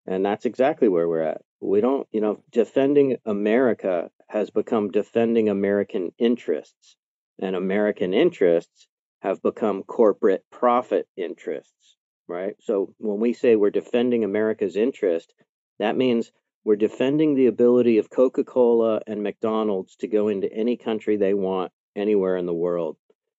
And 0.07 0.25
that's 0.25 0.45
exactly 0.45 0.87
where 0.87 1.07
we're 1.07 1.21
at. 1.21 1.41
We 1.59 1.81
don't, 1.81 2.07
you 2.11 2.21
know, 2.21 2.41
defending 2.51 3.17
America 3.25 4.09
has 4.29 4.49
become 4.49 4.89
defending 4.89 5.49
American 5.49 6.11
interests, 6.17 6.95
and 7.39 7.55
American 7.55 8.13
interests 8.13 8.87
have 9.21 9.41
become 9.41 9.83
corporate 9.83 10.45
profit 10.51 11.07
interests, 11.17 11.97
right? 12.27 12.55
So 12.61 12.93
when 12.99 13.19
we 13.19 13.33
say 13.33 13.55
we're 13.55 13.69
defending 13.69 14.23
America's 14.23 14.75
interest, 14.75 15.33
that 15.79 15.97
means 15.97 16.31
we're 16.63 16.75
defending 16.75 17.35
the 17.35 17.47
ability 17.47 17.97
of 17.97 18.09
Coca 18.09 18.43
Cola 18.43 19.01
and 19.07 19.23
McDonald's 19.23 19.95
to 19.97 20.07
go 20.07 20.27
into 20.27 20.51
any 20.51 20.77
country 20.77 21.17
they 21.17 21.33
want, 21.33 21.71
anywhere 21.95 22.37
in 22.37 22.45
the 22.45 22.53
world. 22.53 22.97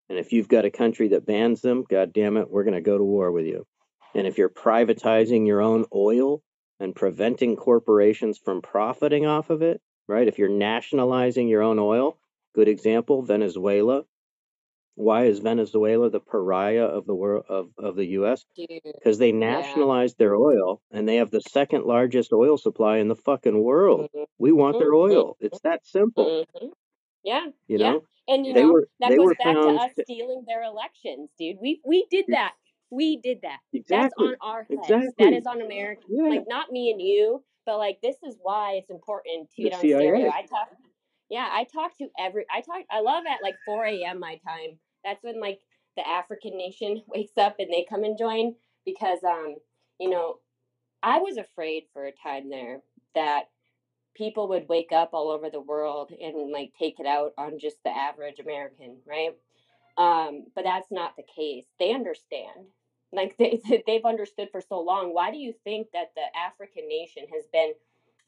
And 0.08 0.18
if 0.18 0.32
you've 0.32 0.48
got 0.48 0.64
a 0.64 0.70
country 0.70 1.08
that 1.08 1.26
bans 1.26 1.60
them, 1.60 1.84
God 1.88 2.12
damn 2.12 2.36
it, 2.36 2.50
we're 2.50 2.64
going 2.64 2.74
to 2.74 2.80
go 2.80 2.98
to 2.98 3.04
war 3.04 3.30
with 3.30 3.46
you. 3.46 3.66
And 4.14 4.26
if 4.26 4.38
you're 4.38 4.48
privatizing 4.48 5.46
your 5.46 5.60
own 5.60 5.84
oil, 5.94 6.42
and 6.80 6.94
preventing 6.96 7.56
corporations 7.56 8.38
from 8.38 8.62
profiting 8.62 9.26
off 9.26 9.50
of 9.50 9.62
it, 9.62 9.82
right? 10.08 10.28
If 10.28 10.38
you're 10.38 10.48
nationalizing 10.48 11.48
your 11.48 11.62
own 11.62 11.78
oil, 11.78 12.18
good 12.54 12.68
example, 12.68 13.22
Venezuela. 13.22 14.04
Why 14.96 15.24
is 15.26 15.38
Venezuela 15.38 16.10
the 16.10 16.20
pariah 16.20 16.84
of 16.84 17.06
the 17.06 17.14
world 17.14 17.46
of, 17.48 17.72
of 17.78 17.96
the 17.96 18.06
US? 18.08 18.44
Because 19.00 19.18
they 19.18 19.32
yeah 19.42 19.90
nationalized 19.90 20.18
their 20.18 20.36
oil 20.36 20.82
and 20.90 21.08
they 21.08 21.16
have 21.16 21.30
the 21.30 21.40
second 21.42 21.84
largest 21.86 22.32
oil 22.32 22.58
supply 22.58 22.98
in 22.98 23.08
the 23.08 23.16
fucking 23.16 23.62
world. 23.62 24.08
Mhm, 24.14 24.26
We 24.38 24.52
want 24.52 24.78
their 24.78 24.94
mhm, 24.94 24.94
oil. 24.94 25.36
It's 25.40 25.60
that 25.60 25.86
simple, 25.86 26.36
mhm. 26.54 26.72
yeah 27.24 27.46
you 27.68 27.78
yeah 27.78 27.94
know? 27.94 28.06
and 28.28 28.46
you 28.46 28.52
They 28.52 28.64
know 28.64 28.66
were 28.66 28.88
that 29.00 29.16
goes 29.16 29.34
back 29.34 29.60
to 29.62 29.70
us 29.70 29.92
stealing 30.02 30.44
their 30.46 30.62
elections 30.62 31.32
dude 31.38 31.58
we 31.60 31.80
we 31.84 32.06
did 32.10 32.26
that 32.30 32.56
we 32.90 33.18
did 33.18 33.42
that. 33.42 33.58
That's 33.88 34.14
on 34.18 34.34
our 34.40 34.66
heads. 34.68 34.88
That 34.88 35.02
exactly. 35.02 35.36
is 35.36 35.46
on 35.46 35.62
america 35.62 36.02
Yeah, 36.08 36.28
like 36.28 36.44
not 36.48 36.70
me 36.70 36.90
and 36.90 37.00
you 37.00 37.42
but 37.66 37.78
like 37.78 37.98
this 38.02 38.16
is 38.26 38.36
why 38.40 38.72
it's 38.74 38.90
important 38.90 39.50
to 39.54 39.62
get 39.62 39.74
on 39.74 39.80
stereo. 39.80 40.30
I 40.30 40.42
talk 40.42 40.70
yeah 41.28 41.48
i 41.52 41.64
talk 41.64 41.96
to 41.98 42.08
every 42.18 42.46
i 42.50 42.60
talk 42.62 42.82
i 42.90 43.00
love 43.00 43.24
at 43.30 43.42
like 43.42 43.56
4 43.66 43.84
a.m 43.84 44.18
my 44.20 44.40
time. 44.46 44.78
That's 45.04 45.22
when 45.22 45.40
like 45.40 45.60
the 45.96 46.08
african 46.08 46.56
nation 46.56 47.02
wakes 47.08 47.36
up 47.36 47.56
and 47.58 47.70
they 47.70 47.86
come 47.88 48.04
and 48.04 48.16
join 48.18 48.54
because 48.86 49.18
um 49.22 49.56
you 50.00 50.08
know 50.08 50.36
i 51.02 51.18
was 51.18 51.36
afraid 51.36 51.84
for 51.92 52.06
a 52.06 52.12
time 52.22 52.48
there 52.48 52.80
that 53.14 53.44
people 54.16 54.48
would 54.48 54.68
wake 54.68 54.92
up 54.92 55.10
all 55.12 55.30
over 55.30 55.50
the 55.50 55.60
world 55.60 56.10
and 56.18 56.50
like 56.50 56.72
take 56.78 56.98
it 56.98 57.06
out 57.06 57.32
on 57.36 57.58
just 57.58 57.76
the 57.84 57.90
average 57.90 58.38
american 58.38 58.96
right 59.06 59.32
um 59.98 60.44
but 60.54 60.64
that's 60.64 60.90
not 60.90 61.16
the 61.16 61.24
case. 61.24 61.66
They 61.78 61.92
understand. 61.92 62.68
Like 63.12 63.36
they, 63.38 63.60
they've 63.86 64.04
understood 64.04 64.48
for 64.50 64.60
so 64.60 64.80
long. 64.80 65.12
Why 65.12 65.30
do 65.30 65.38
you 65.38 65.54
think 65.64 65.88
that 65.92 66.12
the 66.14 66.24
african 66.38 66.88
nation 66.88 67.24
has 67.34 67.44
been 67.52 67.72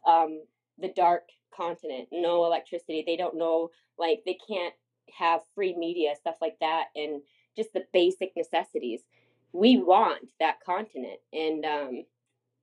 um 0.06 0.42
the 0.78 0.92
dark 0.94 1.28
continent? 1.56 2.08
No 2.12 2.44
electricity. 2.44 3.04
They 3.06 3.16
don't 3.16 3.38
know 3.38 3.70
like 3.98 4.22
they 4.26 4.38
can't 4.48 4.74
have 5.18 5.40
free 5.54 5.74
media 5.76 6.14
stuff 6.16 6.36
like 6.40 6.56
that 6.60 6.86
and 6.94 7.22
just 7.56 7.72
the 7.72 7.84
basic 7.92 8.32
necessities. 8.36 9.00
We 9.52 9.78
want 9.78 10.28
that 10.38 10.60
continent 10.64 11.20
and 11.32 11.64
um 11.64 12.04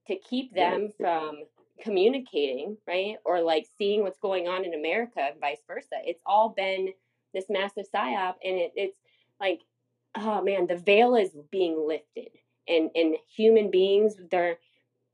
to 0.07 0.15
keep 0.17 0.53
them 0.53 0.89
from 0.97 1.43
communicating, 1.81 2.77
right? 2.87 3.17
Or 3.25 3.41
like 3.41 3.67
seeing 3.77 4.01
what's 4.01 4.19
going 4.19 4.47
on 4.47 4.65
in 4.65 4.73
America 4.73 5.19
and 5.19 5.39
vice 5.39 5.61
versa. 5.67 5.97
It's 6.03 6.21
all 6.25 6.49
been 6.49 6.89
this 7.34 7.46
massive 7.50 7.86
psyop 7.93 8.36
and 8.43 8.57
it, 8.57 8.72
it's 8.75 8.98
like, 9.39 9.62
oh 10.15 10.41
man, 10.41 10.67
the 10.67 10.77
veil 10.77 11.15
is 11.15 11.31
being 11.51 11.88
lifted. 11.88 12.29
And 12.67 12.89
and 12.96 13.15
human 13.34 13.72
beings, 13.72 14.15
they're 14.31 14.57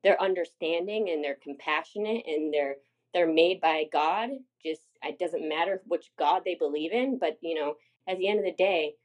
they're 0.03 0.21
understanding 0.21 1.09
and 1.09 1.23
they're 1.23 1.37
compassionate 1.41 2.25
and 2.27 2.53
they're 2.53 2.75
they're 3.13 3.31
made 3.31 3.61
by 3.61 3.85
God. 3.91 4.29
Just 4.65 4.81
it 5.03 5.19
doesn't 5.19 5.47
matter 5.47 5.81
which 5.85 6.11
God 6.17 6.43
they 6.45 6.55
believe 6.55 6.91
in, 6.91 7.19
but 7.19 7.37
you 7.41 7.55
know, 7.55 7.75
at 8.07 8.17
the 8.17 8.27
end 8.27 8.39
of 8.39 8.45
the 8.45 8.53
day, 8.53 8.95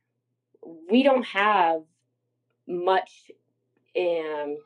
we 0.90 1.02
don't 1.02 1.26
have 1.26 1.82
much 2.66 3.30
um 3.98 4.56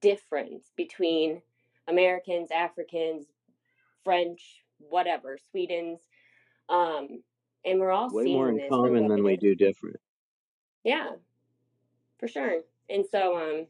difference 0.00 0.70
between 0.76 1.42
Americans, 1.88 2.50
Africans, 2.50 3.26
French, 4.04 4.62
whatever, 4.78 5.38
Sweden's. 5.50 6.00
Um, 6.68 7.22
and 7.64 7.80
we're 7.80 7.90
all 7.90 8.08
Way 8.10 8.24
more 8.24 8.48
in 8.48 8.68
common 8.68 9.08
than 9.08 9.22
we 9.22 9.36
do 9.36 9.54
different. 9.54 10.00
Yeah, 10.84 11.10
for 12.18 12.28
sure. 12.28 12.60
And 12.88 13.04
so, 13.10 13.36
um, 13.36 13.66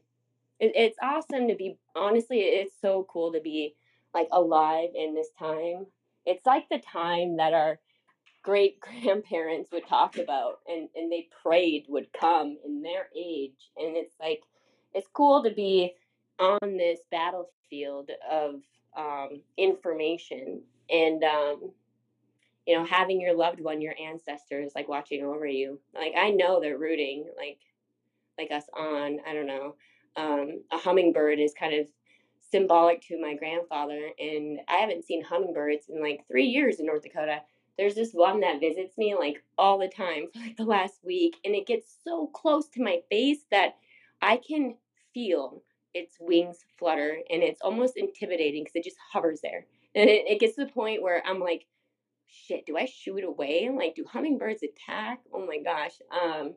it, 0.59 0.71
it's 0.75 0.97
awesome 1.01 1.47
to 1.47 1.55
be. 1.55 1.77
Honestly, 1.95 2.39
it's 2.39 2.73
so 2.81 3.05
cool 3.09 3.33
to 3.33 3.41
be 3.41 3.75
like 4.13 4.27
alive 4.31 4.89
in 4.95 5.13
this 5.13 5.29
time. 5.37 5.85
It's 6.25 6.45
like 6.45 6.69
the 6.69 6.79
time 6.79 7.37
that 7.37 7.53
our 7.53 7.79
great 8.43 8.79
grandparents 8.79 9.71
would 9.71 9.87
talk 9.87 10.17
about 10.17 10.59
and, 10.67 10.89
and 10.95 11.11
they 11.11 11.27
prayed 11.43 11.85
would 11.87 12.11
come 12.13 12.57
in 12.65 12.81
their 12.81 13.07
age. 13.15 13.69
And 13.77 13.95
it's 13.95 14.15
like, 14.19 14.41
it's 14.93 15.07
cool 15.13 15.43
to 15.43 15.51
be 15.51 15.93
on 16.39 16.59
this 16.61 16.99
battlefield 17.11 18.09
of 18.29 18.55
um, 18.97 19.41
information 19.57 20.61
and, 20.89 21.23
um, 21.23 21.71
you 22.65 22.77
know, 22.77 22.85
having 22.85 23.19
your 23.19 23.35
loved 23.35 23.59
one, 23.59 23.81
your 23.81 23.95
ancestors, 23.99 24.71
like 24.75 24.87
watching 24.87 25.23
over 25.23 25.45
you. 25.45 25.79
Like, 25.93 26.13
I 26.17 26.29
know 26.31 26.59
they're 26.59 26.77
rooting, 26.77 27.25
like, 27.37 27.59
like 28.37 28.51
us 28.51 28.65
on. 28.77 29.19
I 29.27 29.33
don't 29.33 29.47
know. 29.47 29.75
Um, 30.15 30.63
a 30.71 30.77
hummingbird 30.77 31.39
is 31.39 31.53
kind 31.57 31.73
of 31.73 31.87
symbolic 32.51 33.01
to 33.07 33.21
my 33.21 33.35
grandfather, 33.35 34.09
and 34.19 34.59
I 34.67 34.75
haven't 34.75 35.05
seen 35.05 35.23
hummingbirds 35.23 35.87
in 35.89 36.01
like 36.01 36.25
three 36.27 36.45
years 36.45 36.79
in 36.79 36.85
North 36.85 37.03
Dakota 37.03 37.41
there's 37.77 37.95
this 37.95 38.11
one 38.11 38.41
that 38.41 38.59
visits 38.59 38.95
me 38.97 39.15
like 39.15 39.43
all 39.57 39.79
the 39.79 39.87
time 39.87 40.27
for 40.33 40.39
like 40.39 40.57
the 40.57 40.63
last 40.63 40.99
week 41.03 41.37
and 41.43 41.55
it 41.55 41.67
gets 41.67 41.97
so 42.03 42.27
close 42.27 42.67
to 42.69 42.83
my 42.83 42.99
face 43.09 43.45
that 43.51 43.75
i 44.21 44.37
can 44.37 44.75
feel 45.13 45.63
its 45.93 46.15
wings 46.19 46.59
flutter 46.77 47.17
and 47.29 47.43
it's 47.43 47.61
almost 47.61 47.97
intimidating 47.97 48.63
because 48.63 48.75
it 48.75 48.83
just 48.83 48.97
hovers 49.11 49.41
there 49.41 49.65
and 49.95 50.09
it, 50.09 50.25
it, 50.27 50.39
gets 50.39 50.55
to 50.55 50.65
the 50.65 50.71
point 50.71 51.01
where 51.01 51.25
i'm 51.25 51.39
like 51.39 51.65
shit 52.31 52.65
do 52.65 52.77
i 52.77 52.85
shoot 52.85 53.23
away 53.23 53.69
like 53.75 53.95
do 53.95 54.05
hummingbirds 54.05 54.63
attack 54.63 55.19
oh 55.33 55.45
my 55.45 55.59
gosh 55.59 55.93
um 56.11 56.53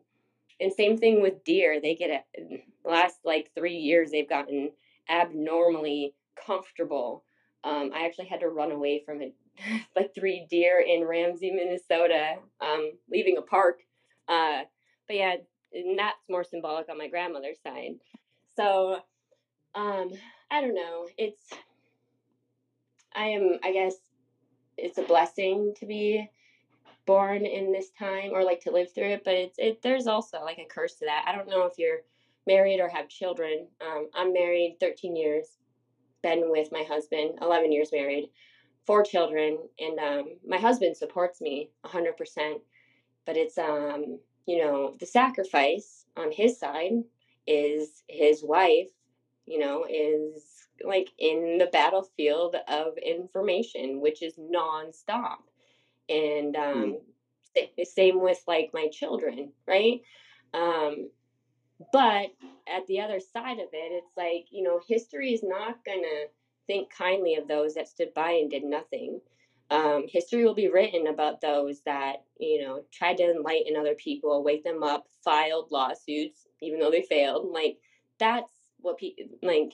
and 0.61 0.73
same 0.73 0.97
thing 0.97 1.21
with 1.21 1.45
deer 1.45 1.81
they 1.81 1.95
get 1.95 2.11
it 2.11 2.63
the 2.85 2.91
last 2.91 3.19
like 3.25 3.51
three 3.55 3.77
years 3.77 4.11
they've 4.11 4.29
gotten 4.29 4.71
abnormally 5.09 6.15
comfortable 6.47 7.25
um, 7.65 7.91
i 7.95 8.05
actually 8.07 8.27
had 8.27 8.41
to 8.41 8.49
run 8.49 8.71
away 8.71 9.03
from 9.05 9.21
it 9.21 9.35
like 9.97 10.15
three 10.15 10.47
deer 10.51 10.85
in 10.87 11.05
Ramsey, 11.05 11.51
Minnesota, 11.51 12.37
um, 12.61 12.93
leaving 13.11 13.37
a 13.37 13.43
park. 13.43 13.81
Uh, 14.29 14.63
but 15.07 15.17
yeah, 15.17 15.37
and 15.73 15.99
that's 15.99 16.29
more 16.29 16.45
symbolic 16.45 16.89
on 16.89 16.99
my 16.99 17.09
grandmother's 17.09 17.61
side. 17.63 17.95
So, 18.57 18.99
um, 19.75 20.11
I 20.51 20.61
don't 20.61 20.75
know. 20.75 21.09
It's, 21.19 21.53
I 23.15 23.27
am, 23.27 23.59
I 23.63 23.73
guess 23.73 23.95
it's 24.77 24.99
a 24.99 25.03
blessing 25.03 25.75
to 25.79 25.87
be 25.87 26.29
born 27.07 27.45
in 27.45 27.73
this 27.73 27.91
time 27.91 28.31
or 28.33 28.43
like 28.43 28.61
to 28.61 28.71
live 28.71 28.93
through 28.93 29.11
it, 29.11 29.23
but 29.25 29.35
it's, 29.35 29.59
it, 29.59 29.83
there's 29.83 30.07
also 30.07 30.43
like 30.43 30.59
a 30.59 30.65
curse 30.65 30.95
to 30.95 31.05
that. 31.05 31.25
I 31.27 31.35
don't 31.35 31.49
know 31.49 31.67
if 31.67 31.79
you're 31.79 32.01
married 32.47 32.81
or 32.81 32.89
have 32.89 33.09
children. 33.09 33.67
Um, 33.81 34.09
I'm 34.15 34.33
married 34.33 34.77
13 34.81 35.17
years, 35.17 35.47
been 36.23 36.51
with 36.51 36.69
my 36.73 36.83
husband, 36.83 37.39
11 37.41 37.73
years 37.73 37.91
married 37.93 38.31
four 38.87 39.03
children, 39.03 39.59
and 39.79 39.99
um, 39.99 40.25
my 40.47 40.59
husband 40.59 40.97
supports 40.97 41.41
me 41.41 41.71
100%. 41.85 42.61
But 43.27 43.37
it's, 43.37 43.57
um, 43.57 44.19
you 44.47 44.59
know, 44.59 44.95
the 45.01 45.07
sacrifice 45.07 46.05
on 46.17 46.31
his 46.31 46.59
side 46.59 46.93
is 47.47 48.03
his 48.09 48.43
wife, 48.43 48.91
you 49.47 49.59
know, 49.59 49.87
is 49.89 50.54
like 50.85 51.11
in 51.19 51.59
the 51.59 51.69
battlefield 51.73 52.57
of 52.69 52.97
information, 52.99 54.01
which 54.01 54.23
is 54.23 54.35
nonstop. 54.35 55.39
And 56.09 56.57
um, 56.57 56.99
mm. 57.57 57.87
same 57.87 58.21
with 58.21 58.43
like 58.47 58.71
my 58.75 58.89
children, 58.89 59.53
right? 59.67 60.01
Um, 60.53 61.11
but 61.93 62.27
at 62.69 62.87
the 62.87 63.01
other 63.01 63.21
side 63.21 63.59
of 63.59 63.69
it, 63.73 64.03
it's 64.03 64.17
like, 64.17 64.47
you 64.51 64.63
know, 64.63 64.81
history 64.87 65.33
is 65.33 65.43
not 65.43 65.85
going 65.85 66.03
to 66.03 66.27
think 66.67 66.91
kindly 66.91 67.35
of 67.35 67.49
those 67.49 67.75
that 67.75 67.89
stood 67.89 68.15
by 68.15 68.31
and 68.31 68.51
did 68.51 68.65
nothing. 68.65 69.21
Um, 69.71 70.05
history 70.09 70.45
will 70.45 70.55
be 70.55 70.69
written 70.69 71.07
about 71.09 71.41
those 71.41 71.81
that, 71.83 72.25
you 72.39 72.63
know, 72.63 72.83
tried 72.93 73.17
to 73.17 73.31
enlighten 73.31 73.77
other 73.77 73.95
people, 73.95 74.45
wake 74.45 74.63
them 74.63 74.83
up, 74.83 75.07
filed 75.25 75.71
lawsuits, 75.71 76.47
even 76.63 76.79
though 76.79 76.91
they 76.91 77.03
failed. 77.03 77.51
Like, 77.53 77.79
that's 78.19 78.53
what 78.81 78.99
people, 78.99 79.25
like, 79.43 79.73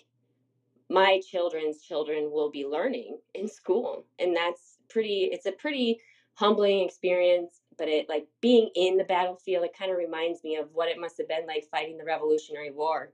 my 0.90 1.20
children's 1.26 1.80
children 1.80 2.30
will 2.30 2.50
be 2.50 2.66
learning 2.66 3.18
in 3.34 3.48
school. 3.48 4.04
And 4.18 4.36
that's 4.36 4.76
pretty, 4.90 5.30
it's 5.32 5.46
a 5.46 5.52
pretty 5.52 6.00
humbling 6.34 6.84
experience. 6.84 7.60
But 7.78 7.88
it, 7.88 8.10
like, 8.10 8.26
being 8.42 8.68
in 8.74 8.98
the 8.98 9.04
battlefield, 9.04 9.64
it 9.64 9.78
kind 9.78 9.90
of 9.90 9.96
reminds 9.96 10.44
me 10.44 10.56
of 10.56 10.68
what 10.74 10.88
it 10.88 11.00
must 11.00 11.16
have 11.16 11.28
been 11.28 11.46
like 11.46 11.64
fighting 11.70 11.96
the 11.96 12.04
Revolutionary 12.04 12.70
War 12.70 13.12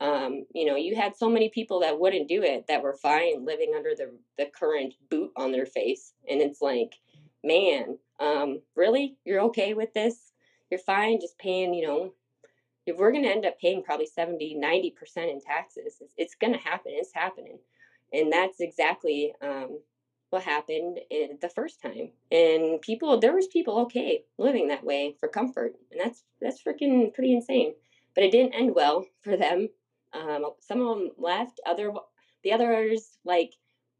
um, 0.00 0.44
you 0.54 0.64
know, 0.64 0.76
you 0.76 0.94
had 0.94 1.16
so 1.16 1.28
many 1.28 1.48
people 1.48 1.80
that 1.80 1.98
wouldn't 1.98 2.28
do 2.28 2.42
it 2.42 2.66
that 2.68 2.82
were 2.82 2.94
fine 2.94 3.44
living 3.44 3.72
under 3.76 3.94
the 3.96 4.12
the 4.36 4.46
current 4.46 4.94
boot 5.10 5.32
on 5.36 5.50
their 5.50 5.66
face, 5.66 6.12
and 6.28 6.40
it's 6.40 6.62
like, 6.62 6.94
man, 7.42 7.98
um, 8.20 8.60
really, 8.76 9.16
you're 9.24 9.42
okay 9.42 9.74
with 9.74 9.92
this? 9.94 10.32
You're 10.70 10.80
fine 10.80 11.20
just 11.20 11.38
paying, 11.38 11.74
you 11.74 11.86
know, 11.86 12.12
if 12.88 12.96
we're 12.96 13.12
going 13.12 13.24
to 13.24 13.30
end 13.30 13.46
up 13.46 13.60
paying 13.60 13.82
probably 13.82 14.06
70, 14.06 14.56
90% 14.56 14.92
in 15.30 15.40
taxes, 15.40 16.02
it's, 16.16 16.34
going 16.34 16.52
to 16.52 16.58
happen. 16.58 16.92
It's 16.94 17.12
happening. 17.14 17.58
And 18.12 18.32
that's 18.32 18.60
exactly 18.60 19.34
um, 19.42 19.80
what 20.30 20.42
happened 20.42 21.00
the 21.10 21.50
first 21.54 21.82
time. 21.82 22.10
And 22.30 22.80
people, 22.80 23.18
there 23.18 23.34
was 23.34 23.46
people 23.48 23.78
okay 23.80 24.24
living 24.38 24.68
that 24.68 24.84
way 24.84 25.16
for 25.20 25.28
comfort. 25.28 25.74
And 25.92 26.00
that's, 26.00 26.24
that's 26.40 26.62
freaking 26.62 27.12
pretty 27.12 27.34
insane. 27.34 27.74
But 28.14 28.24
it 28.24 28.32
didn't 28.32 28.54
end 28.54 28.74
well 28.74 29.06
for 29.22 29.36
them. 29.36 29.68
Um, 30.12 30.46
some 30.60 30.80
of 30.80 30.98
them 30.98 31.10
left. 31.18 31.60
Other 31.66 31.92
the 32.44 32.52
others 32.52 33.18
like 33.24 33.52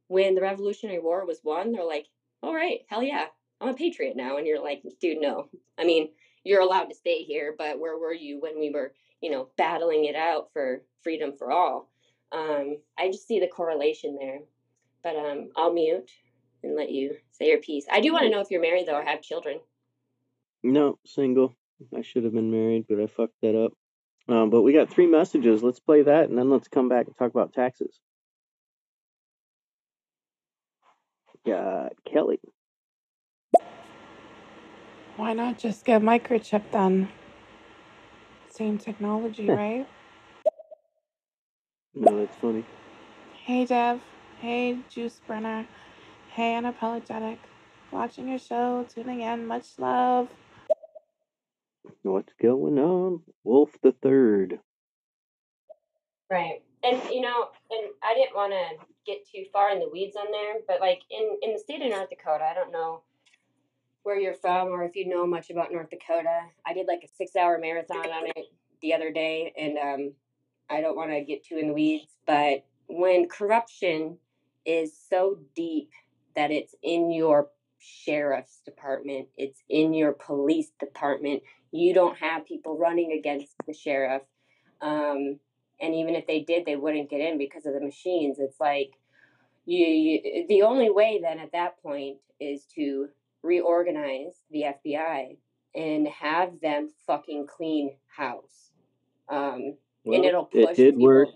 when 0.07 0.35
the 0.35 0.41
Revolutionary 0.41 1.01
War 1.01 1.27
was 1.27 1.41
won, 1.45 1.73
they're 1.73 1.85
like, 1.85 2.07
"All 2.43 2.55
right, 2.55 2.81
hell 2.89 3.03
yeah, 3.03 3.27
I'm 3.61 3.69
a 3.69 3.75
patriot 3.75 4.17
now." 4.17 4.39
And 4.39 4.47
you're 4.47 4.63
like, 4.63 4.83
"Dude, 5.01 5.21
no. 5.21 5.49
I 5.79 5.85
mean, 5.85 6.09
you're 6.45 6.61
allowed 6.61 6.87
to 6.87 6.95
stay 6.95 7.23
here, 7.23 7.55
but 7.57 7.79
where 7.79 7.99
were 7.99 8.13
you 8.13 8.41
when 8.41 8.59
we 8.59 8.71
were, 8.71 8.93
you 9.21 9.31
know, 9.31 9.49
battling 9.57 10.05
it 10.05 10.17
out 10.17 10.51
for 10.53 10.83
freedom 11.03 11.33
for 11.37 11.51
all?" 11.51 11.91
Um, 12.33 12.79
I 12.99 13.09
just 13.09 13.27
see 13.27 13.41
the 13.41 13.47
correlation 13.49 14.17
there. 14.21 14.41
But 15.03 15.17
um, 15.17 15.51
I'll 15.57 15.73
mute 15.73 16.11
and 16.63 16.77
let 16.77 16.91
you 16.91 17.17
say 17.31 17.49
your 17.49 17.59
piece. 17.59 17.87
I 17.91 18.01
do 18.01 18.13
want 18.13 18.25
to 18.25 18.31
know 18.31 18.41
if 18.41 18.51
you're 18.51 18.61
married 18.61 18.87
though 18.87 18.97
or 18.97 19.05
have 19.05 19.23
children. 19.23 19.61
No, 20.63 20.99
single. 21.07 21.55
I 21.97 22.03
should 22.03 22.25
have 22.25 22.35
been 22.35 22.51
married, 22.51 22.87
but 22.89 23.01
I 23.01 23.07
fucked 23.07 23.41
that 23.43 23.57
up. 23.57 23.73
Um, 24.29 24.51
but 24.51 24.63
we 24.63 24.73
got 24.73 24.91
three 24.91 25.07
messages. 25.07 25.63
Let's 25.63 25.81
play 25.81 26.03
that, 26.03 26.29
and 26.29 26.37
then 26.37 26.51
let's 26.51 26.69
come 26.69 26.89
back 26.89 27.07
and 27.07 27.17
talk 27.17 27.31
about 27.31 27.55
taxes. 27.55 27.99
Got 31.47 31.93
Kelly. 32.05 32.41
Why 35.19 35.33
not 35.33 35.59
just 35.59 35.85
get 35.85 36.01
microchip 36.01 36.63
then? 36.71 37.09
Same 38.51 38.79
technology, 38.79 39.49
right? 39.49 39.85
No, 41.93 42.21
that's 42.21 42.37
funny. 42.37 42.65
Hey, 43.45 43.65
Dev. 43.65 44.01
Hey, 44.39 44.79
Juice 44.89 45.21
Brenner. 45.27 45.67
Hey, 46.31 46.53
Unapologetic. 46.53 47.39
Watching 47.91 48.29
your 48.29 48.39
show, 48.39 48.87
tuning 48.95 49.23
in. 49.23 49.45
Much 49.45 49.67
love. 49.79 50.29
What's 52.03 52.33
going 52.41 52.79
on? 52.79 53.23
Wolf 53.43 53.71
the 53.83 53.91
Third. 54.01 54.61
Right. 56.31 56.63
And 56.85 57.03
you 57.11 57.23
know, 57.23 57.49
and 57.73 57.89
I 58.05 58.15
didn't 58.15 58.37
want 58.37 58.53
to 58.53 58.87
get 59.05 59.27
too 59.29 59.47
far 59.53 59.73
in 59.73 59.81
the 59.81 59.89
weeds 59.93 60.15
on 60.15 60.31
there, 60.31 60.61
but 60.69 60.81
like 60.81 61.01
in 61.11 61.39
in 61.43 61.55
the 61.55 61.59
state 61.59 61.83
of 61.83 61.91
North 61.91 62.09
Dakota, 62.09 62.45
I 62.45 62.55
don't 62.55 62.71
know 62.71 63.03
where 64.03 64.19
you're 64.19 64.35
from 64.35 64.69
or 64.69 64.85
if 64.85 64.97
you 64.97 65.09
know 65.09 65.27
much 65.27 65.51
about 65.51 65.73
North 65.73 65.91
Dakota. 65.91 66.41
I 66.67 66.75
did 66.75 66.87
like 66.87 67.01
a 67.05 67.23
6-hour 67.23 67.59
marathon 67.59 68.07
on 68.07 68.27
it 68.35 68.47
the 68.81 68.95
other 68.95 69.13
day 69.13 69.53
and 69.59 69.79
um 69.79 70.13
I 70.71 70.81
don't 70.81 70.97
want 70.97 71.11
to 71.11 71.25
get 71.25 71.45
too 71.45 71.57
in 71.57 71.69
the 71.69 71.75
weeds, 71.75 72.13
but 72.27 72.65
when 72.89 73.29
corruption 73.29 74.19
is 74.67 74.93
so 75.09 75.39
deep 75.55 75.91
that 76.37 76.51
it's 76.51 76.75
in 76.83 77.11
your 77.11 77.49
sheriff's 77.79 78.61
department, 78.65 79.29
it's 79.37 79.63
in 79.69 79.95
your 79.95 80.13
police 80.13 80.71
department, 80.79 81.43
you 81.73 81.95
don't 81.95 82.17
have 82.19 82.47
people 82.47 82.77
running 82.77 83.13
against 83.13 83.55
the 83.67 83.73
sheriff. 83.73 84.23
Um, 84.81 85.39
and 85.81 85.95
even 85.95 86.15
if 86.15 86.27
they 86.27 86.41
did, 86.41 86.67
they 86.67 86.77
wouldn't 86.77 87.11
get 87.11 87.21
in 87.21 87.39
because 87.39 87.67
of 87.67 87.75
the 87.75 87.81
machines. 87.81 88.39
It's 88.39 88.61
like 88.61 88.93
you, 89.65 89.87
you 89.87 90.47
the 90.49 90.63
only 90.63 90.91
way 90.91 91.21
then 91.23 91.39
at 91.39 91.53
that 91.53 91.83
point 91.83 92.19
is 92.41 92.65
to 92.75 93.09
reorganize 93.49 94.41
the 94.51 94.67
FBI 94.87 95.37
and 95.75 96.07
have 96.09 96.61
them 96.61 96.91
fucking 97.07 97.47
clean 97.49 97.97
house. 98.15 98.71
Um, 99.29 99.77
well, 100.05 100.17
and 100.17 100.25
it'll 100.25 100.45
push 100.45 100.71
it 100.71 100.77
did 100.77 100.97
work. 100.97 101.31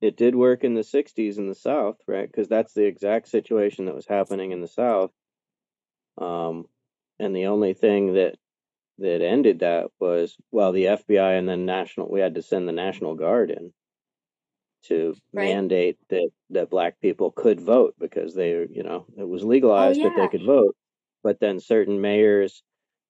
It 0.00 0.16
did 0.16 0.34
work 0.34 0.64
in 0.64 0.74
the 0.74 0.82
'60s 0.82 1.38
in 1.38 1.48
the 1.48 1.54
South, 1.54 1.96
right? 2.06 2.26
Because 2.26 2.48
that's 2.48 2.74
the 2.74 2.84
exact 2.84 3.28
situation 3.28 3.86
that 3.86 3.94
was 3.94 4.06
happening 4.06 4.52
in 4.52 4.60
the 4.60 4.68
South. 4.68 5.10
Um, 6.18 6.66
and 7.18 7.34
the 7.34 7.46
only 7.46 7.74
thing 7.74 8.14
that 8.14 8.36
that 8.98 9.22
ended 9.22 9.60
that 9.60 9.88
was 10.00 10.36
well 10.50 10.72
the 10.72 10.84
FBI 10.84 11.38
and 11.38 11.48
then 11.48 11.66
national 11.66 12.10
we 12.10 12.20
had 12.20 12.34
to 12.34 12.42
send 12.42 12.66
the 12.66 12.72
National 12.72 13.14
Guard 13.14 13.50
in 13.50 13.72
to 14.88 15.14
Right. 15.32 15.48
mandate 15.48 15.98
that 16.08 16.30
that 16.50 16.70
black 16.70 17.00
people 17.00 17.30
could 17.32 17.60
vote 17.60 17.94
because 17.98 18.34
they 18.34 18.50
you 18.70 18.82
know 18.82 19.06
it 19.16 19.28
was 19.28 19.44
legalized 19.44 20.02
that 20.02 20.14
they 20.14 20.22
Oh, 20.22 20.28
could 20.28 20.44
vote 20.44 20.76
but 21.22 21.40
then 21.40 21.60
certain 21.60 22.00
mayors 22.00 22.62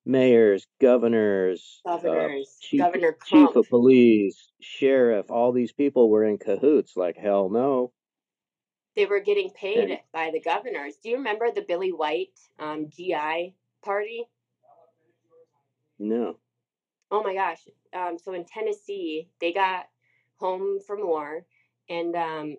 mayors 0.05 0.67
governors 0.81 1.83
uh, 1.87 2.29
chief, 2.61 2.81
Governor 2.81 3.17
chief 3.25 3.57
of 3.57 3.69
police 3.69 4.53
sheriff 4.61 5.31
all 5.31 5.53
these 5.53 5.73
people 5.73 6.11
were 6.11 6.25
in 6.25 6.39
cahoots 6.39 6.97
like 6.97 7.17
hell 7.17 7.49
no 7.51 7.93
They 8.97 9.07
were 9.07 9.21
getting 9.21 9.51
paid 9.51 9.91
and 9.91 10.01
by 10.11 10.33
the 10.33 10.41
governors. 10.41 10.97
Do 10.97 11.09
you 11.11 11.17
remember 11.19 11.53
the 11.53 11.62
Billy 11.62 11.93
White 11.93 12.41
um, 12.59 12.89
GI 12.89 13.55
party? 13.81 14.29
no 15.99 16.39
Oh 17.11 17.23
my 17.23 17.35
gosh. 17.35 17.69
Um, 17.93 18.19
so 18.19 18.33
in 18.33 18.45
Tennessee, 18.45 19.29
they 19.41 19.53
got 19.53 19.89
home 20.39 20.81
from 20.81 21.07
war, 21.07 21.47
and 21.88 22.14
um, 22.14 22.57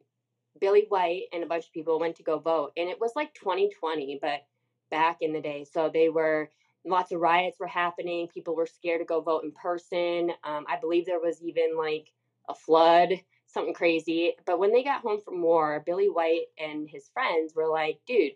Billy 0.60 0.86
White 0.90 1.24
and 1.34 1.44
a 1.44 1.48
bunch 1.48 1.66
of 1.66 1.74
people 1.74 2.00
went 2.00 2.16
to 2.18 2.24
go 2.24 2.40
vote. 2.40 2.72
And 2.78 2.90
it 2.90 3.00
was 3.00 3.12
like 3.16 3.34
2020, 3.34 4.20
but 4.22 4.46
back 4.90 5.18
in 5.22 5.34
the 5.34 5.42
day. 5.42 5.66
So 5.72 5.90
they 5.94 6.10
were, 6.10 6.50
lots 6.86 7.12
of 7.12 7.20
riots 7.20 7.60
were 7.60 7.68
happening. 7.68 8.28
People 8.28 8.56
were 8.56 8.68
scared 8.68 9.02
to 9.02 9.06
go 9.06 9.22
vote 9.22 9.44
in 9.44 9.52
person. 9.52 10.32
Um, 10.44 10.66
I 10.68 10.78
believe 10.80 11.06
there 11.06 11.20
was 11.20 11.42
even 11.42 11.78
like 11.78 12.12
a 12.50 12.56
flood, 12.56 13.10
something 13.48 13.74
crazy. 13.74 14.34
But 14.46 14.60
when 14.60 14.72
they 14.72 14.84
got 14.84 15.02
home 15.02 15.20
from 15.22 15.42
war, 15.42 15.84
Billy 15.86 16.10
White 16.10 16.46
and 16.58 16.90
his 16.90 17.10
friends 17.10 17.54
were 17.56 17.68
like, 17.68 18.00
dude, 18.08 18.34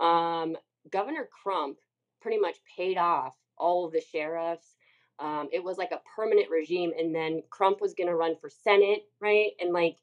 um, 0.00 0.56
Governor 0.90 1.28
Crump 1.42 1.78
pretty 2.20 2.38
much 2.38 2.56
paid 2.76 2.98
off 2.98 3.34
all 3.56 3.86
of 3.86 3.92
the 3.92 4.00
sheriffs 4.00 4.74
um, 5.18 5.48
it 5.52 5.62
was 5.62 5.78
like 5.78 5.92
a 5.92 6.00
permanent 6.16 6.50
regime, 6.50 6.92
and 6.98 7.14
then 7.14 7.42
Crump 7.48 7.80
was 7.80 7.94
going 7.94 8.08
to 8.08 8.16
run 8.16 8.36
for 8.40 8.50
Senate, 8.50 9.04
right? 9.20 9.52
And 9.60 9.72
like, 9.72 9.96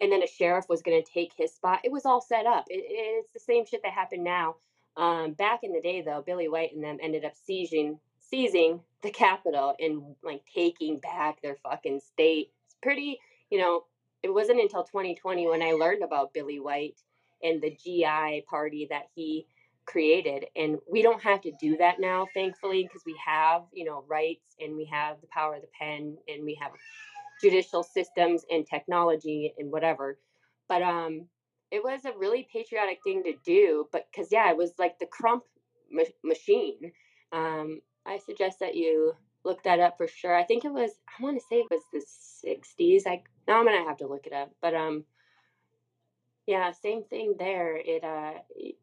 and 0.00 0.12
then 0.12 0.22
a 0.22 0.26
sheriff 0.26 0.66
was 0.68 0.82
going 0.82 1.02
to 1.02 1.12
take 1.12 1.32
his 1.36 1.54
spot. 1.54 1.80
It 1.84 1.92
was 1.92 2.04
all 2.04 2.20
set 2.20 2.46
up. 2.46 2.66
It, 2.68 2.84
it's 2.88 3.32
the 3.32 3.40
same 3.40 3.64
shit 3.66 3.82
that 3.82 3.92
happened 3.92 4.24
now. 4.24 4.56
Um, 4.96 5.32
back 5.32 5.60
in 5.62 5.72
the 5.72 5.80
day, 5.80 6.02
though, 6.02 6.22
Billy 6.24 6.48
White 6.48 6.74
and 6.74 6.82
them 6.82 6.98
ended 7.02 7.24
up 7.24 7.34
seizing 7.34 7.98
seizing 8.18 8.80
the 9.02 9.10
capital 9.10 9.74
and 9.78 10.02
like 10.24 10.42
taking 10.52 10.98
back 10.98 11.40
their 11.40 11.56
fucking 11.62 12.00
state. 12.00 12.50
It's 12.66 12.76
pretty, 12.82 13.18
you 13.50 13.58
know. 13.58 13.84
It 14.22 14.34
wasn't 14.34 14.60
until 14.60 14.82
2020 14.82 15.46
when 15.46 15.62
I 15.62 15.72
learned 15.72 16.02
about 16.02 16.32
Billy 16.32 16.58
White 16.58 17.00
and 17.42 17.62
the 17.62 17.70
GI 17.70 18.44
party 18.48 18.88
that 18.90 19.04
he 19.14 19.46
created 19.86 20.46
and 20.56 20.78
we 20.90 21.00
don't 21.00 21.22
have 21.22 21.40
to 21.40 21.52
do 21.60 21.76
that 21.76 22.00
now 22.00 22.26
thankfully 22.34 22.82
because 22.82 23.02
we 23.06 23.16
have 23.24 23.62
you 23.72 23.84
know 23.84 24.04
rights 24.08 24.56
and 24.60 24.76
we 24.76 24.84
have 24.84 25.20
the 25.20 25.28
power 25.28 25.54
of 25.54 25.62
the 25.62 25.68
pen 25.78 26.16
and 26.28 26.44
we 26.44 26.58
have 26.60 26.72
judicial 27.40 27.82
systems 27.82 28.44
and 28.50 28.66
technology 28.66 29.54
and 29.58 29.70
whatever. 29.70 30.18
But 30.68 30.82
um 30.82 31.26
it 31.70 31.82
was 31.82 32.04
a 32.04 32.16
really 32.16 32.48
patriotic 32.52 33.00
thing 33.02 33.24
to 33.24 33.34
do 33.44 33.88
but 33.92 34.06
because 34.10 34.30
yeah 34.30 34.50
it 34.50 34.56
was 34.56 34.72
like 34.78 34.98
the 34.98 35.06
crump 35.06 35.44
ma- 35.90 36.02
machine. 36.24 36.92
Um 37.32 37.80
i 38.06 38.18
suggest 38.18 38.60
that 38.60 38.74
you 38.74 39.14
look 39.44 39.62
that 39.64 39.80
up 39.80 39.96
for 39.96 40.08
sure. 40.08 40.34
I 40.36 40.44
think 40.44 40.64
it 40.64 40.72
was 40.72 40.90
i 41.08 41.22
want 41.22 41.38
to 41.38 41.46
say 41.48 41.56
it 41.56 41.70
was 41.70 41.82
the 41.92 42.48
60s 42.48 43.06
like 43.06 43.24
now 43.48 43.58
i'm 43.58 43.66
gonna 43.66 43.84
have 43.84 43.98
to 43.98 44.06
look 44.06 44.26
it 44.26 44.32
up 44.32 44.52
but 44.60 44.74
um 44.74 45.04
yeah 46.46 46.70
same 46.72 47.04
thing 47.04 47.34
there. 47.38 47.76
It 47.76 48.04
uh 48.04 48.34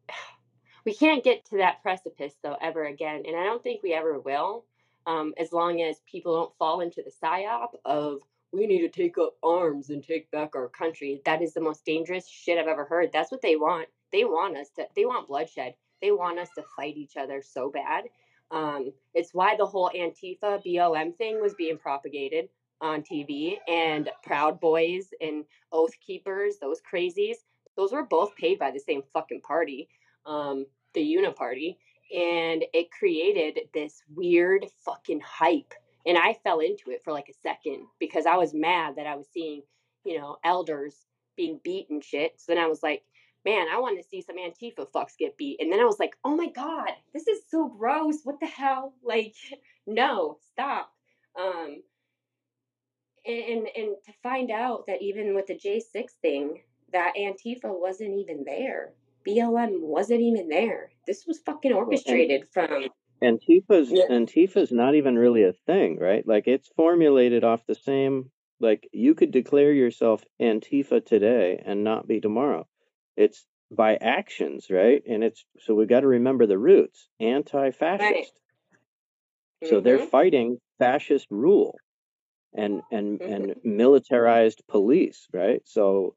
we 0.84 0.94
can't 0.94 1.24
get 1.24 1.46
to 1.46 1.58
that 1.58 1.82
precipice 1.82 2.34
though 2.42 2.56
ever 2.60 2.84
again 2.84 3.22
and 3.26 3.36
i 3.36 3.44
don't 3.44 3.62
think 3.62 3.82
we 3.82 3.94
ever 3.94 4.18
will 4.18 4.64
um, 5.06 5.34
as 5.38 5.52
long 5.52 5.82
as 5.82 5.96
people 6.10 6.34
don't 6.34 6.56
fall 6.58 6.80
into 6.80 7.02
the 7.02 7.12
psyop 7.22 7.68
of 7.84 8.20
we 8.54 8.66
need 8.66 8.80
to 8.80 8.88
take 8.88 9.18
up 9.18 9.34
arms 9.42 9.90
and 9.90 10.02
take 10.02 10.30
back 10.30 10.54
our 10.54 10.68
country. 10.68 11.20
That 11.24 11.42
is 11.42 11.54
the 11.54 11.60
most 11.60 11.84
dangerous 11.84 12.28
shit 12.28 12.58
i've 12.58 12.68
ever 12.68 12.84
heard. 12.84 13.10
That's 13.12 13.30
what 13.30 13.42
they 13.42 13.56
want. 13.56 13.88
They 14.12 14.24
want 14.24 14.56
us 14.56 14.68
to 14.76 14.86
they 14.94 15.04
want 15.04 15.28
bloodshed. 15.28 15.74
They 16.00 16.10
want 16.10 16.38
us 16.38 16.50
to 16.56 16.64
fight 16.76 16.96
each 16.96 17.16
other 17.16 17.42
so 17.42 17.70
bad. 17.70 18.04
Um, 18.50 18.92
it's 19.14 19.32
why 19.32 19.56
the 19.56 19.66
whole 19.66 19.90
antifa 19.94 20.64
blm 20.64 21.16
thing 21.16 21.40
was 21.40 21.54
being 21.54 21.78
propagated 21.78 22.48
on 22.80 23.02
tv 23.02 23.56
and 23.68 24.10
proud 24.22 24.60
boys 24.60 25.08
and 25.20 25.44
oath 25.72 25.92
keepers 26.04 26.56
those 26.60 26.80
crazies 26.82 27.36
those 27.76 27.92
were 27.92 28.02
both 28.02 28.36
paid 28.36 28.58
by 28.58 28.70
the 28.70 28.80
same 28.80 29.02
fucking 29.14 29.40
party 29.40 29.88
um, 30.26 30.66
the 30.94 31.00
Uniparty, 31.00 31.76
and 32.14 32.64
it 32.72 32.90
created 32.90 33.60
this 33.72 34.02
weird 34.14 34.66
fucking 34.84 35.20
hype. 35.20 35.74
And 36.06 36.18
I 36.18 36.36
fell 36.44 36.60
into 36.60 36.90
it 36.90 37.02
for 37.02 37.12
like 37.12 37.28
a 37.28 37.40
second 37.42 37.86
because 37.98 38.26
I 38.26 38.36
was 38.36 38.52
mad 38.52 38.96
that 38.96 39.06
I 39.06 39.16
was 39.16 39.26
seeing, 39.32 39.62
you 40.04 40.18
know, 40.18 40.36
elders 40.44 40.94
being 41.36 41.60
beat 41.64 41.88
and 41.90 42.04
shit. 42.04 42.34
So 42.36 42.52
then 42.54 42.62
I 42.62 42.66
was 42.66 42.82
like, 42.82 43.02
man, 43.44 43.66
I 43.72 43.78
want 43.78 44.00
to 44.00 44.08
see 44.08 44.22
some 44.22 44.36
Antifa 44.36 44.86
fucks 44.94 45.16
get 45.18 45.36
beat. 45.36 45.60
And 45.60 45.72
then 45.72 45.80
I 45.80 45.84
was 45.84 45.98
like, 45.98 46.16
oh 46.24 46.34
my 46.34 46.48
God, 46.48 46.90
this 47.12 47.26
is 47.26 47.40
so 47.48 47.68
gross. 47.68 48.18
What 48.24 48.40
the 48.40 48.46
hell? 48.46 48.94
Like, 49.04 49.34
no, 49.86 50.38
stop. 50.52 50.90
Um, 51.38 51.82
and, 53.26 53.44
and, 53.44 53.68
and 53.76 53.96
to 54.06 54.12
find 54.22 54.50
out 54.50 54.86
that 54.86 55.02
even 55.02 55.34
with 55.34 55.46
the 55.46 55.54
J6 55.54 56.04
thing, 56.22 56.62
that 56.92 57.14
Antifa 57.18 57.64
wasn't 57.64 58.18
even 58.18 58.44
there. 58.44 58.92
BLM 59.26 59.80
wasn't 59.80 60.20
even 60.20 60.48
there. 60.48 60.90
This 61.06 61.26
was 61.26 61.38
fucking 61.40 61.72
orchestrated 61.72 62.48
from. 62.52 62.84
Antifa's 63.22 63.90
Yeah. 63.90 64.06
Antifa's 64.08 64.72
not 64.72 64.94
even 64.94 65.16
really 65.16 65.44
a 65.44 65.52
thing, 65.52 65.98
right? 65.98 66.26
Like 66.26 66.46
it's 66.46 66.68
formulated 66.76 67.44
off 67.44 67.66
the 67.66 67.74
same 67.74 68.30
like 68.60 68.88
you 68.92 69.14
could 69.14 69.30
declare 69.30 69.72
yourself 69.72 70.24
Antifa 70.40 71.04
today 71.04 71.60
and 71.64 71.84
not 71.84 72.06
be 72.06 72.20
tomorrow. 72.20 72.66
It's 73.16 73.46
by 73.70 73.96
actions, 73.96 74.70
right? 74.70 75.02
And 75.06 75.24
it's 75.24 75.44
so 75.58 75.74
we've 75.74 75.88
got 75.88 76.00
to 76.00 76.06
remember 76.06 76.46
the 76.46 76.58
roots. 76.58 77.08
Right. 77.98 78.14
Anti-fascist. 78.14 78.40
So 79.64 79.80
they're 79.80 79.98
Mm-hmm. 79.98 80.10
fighting 80.10 80.58
fascist 80.78 81.26
rule 81.30 81.78
and 82.54 82.82
and 82.90 83.20
Mm-hmm. 83.20 83.32
and 83.32 83.54
militarized 83.64 84.62
police, 84.68 85.26
right? 85.32 85.62
So 85.66 86.16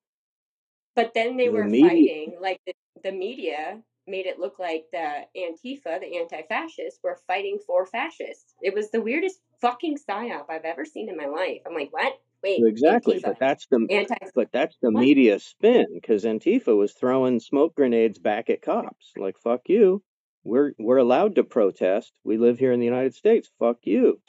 But 0.95 1.13
then 1.13 1.37
they 1.37 1.45
the 1.45 1.53
were 1.53 1.67
media 1.67 1.89
fighting, 1.89 2.37
like 2.41 2.61
the, 2.65 2.73
the 3.03 3.11
media 3.11 3.83
made 4.07 4.25
it 4.25 4.39
look 4.39 4.59
like 4.59 4.85
the 4.91 5.25
Antifa, 5.35 5.99
the 5.99 6.17
anti 6.17 6.41
fascists, 6.47 6.99
were 7.03 7.19
fighting 7.27 7.59
for 7.65 7.85
fascists. 7.85 8.53
It 8.61 8.73
was 8.73 8.89
the 8.91 9.01
weirdest 9.01 9.41
fucking 9.61 9.97
psyop 9.97 10.45
I've 10.49 10.65
ever 10.65 10.85
seen 10.85 11.09
in 11.09 11.17
my 11.17 11.25
life. 11.25 11.61
I'm 11.65 11.73
like, 11.73 11.91
what? 11.91 12.13
Wait, 12.43 12.61
exactly, 12.65 13.19
Antifa, 13.19 13.23
but 13.23 13.39
that's 13.39 13.67
the 13.67 13.87
anti 13.89 14.15
but 14.35 14.51
that's 14.51 14.77
the 14.81 14.91
what? 14.91 15.01
media 15.01 15.39
spin 15.39 15.87
because 15.93 16.23
Antifa 16.23 16.77
was 16.77 16.93
throwing 16.93 17.39
smoke 17.39 17.75
grenades 17.75 18.19
back 18.19 18.49
at 18.49 18.61
cops. 18.61 19.11
Like 19.17 19.37
fuck 19.39 19.61
you. 19.67 20.03
We're 20.43 20.73
we're 20.77 20.97
allowed 20.97 21.35
to 21.35 21.43
protest. 21.43 22.13
We 22.23 22.37
live 22.37 22.59
here 22.59 22.71
in 22.71 22.79
the 22.79 22.85
United 22.85 23.15
States. 23.15 23.49
Fuck 23.59 23.79
you. 23.83 24.21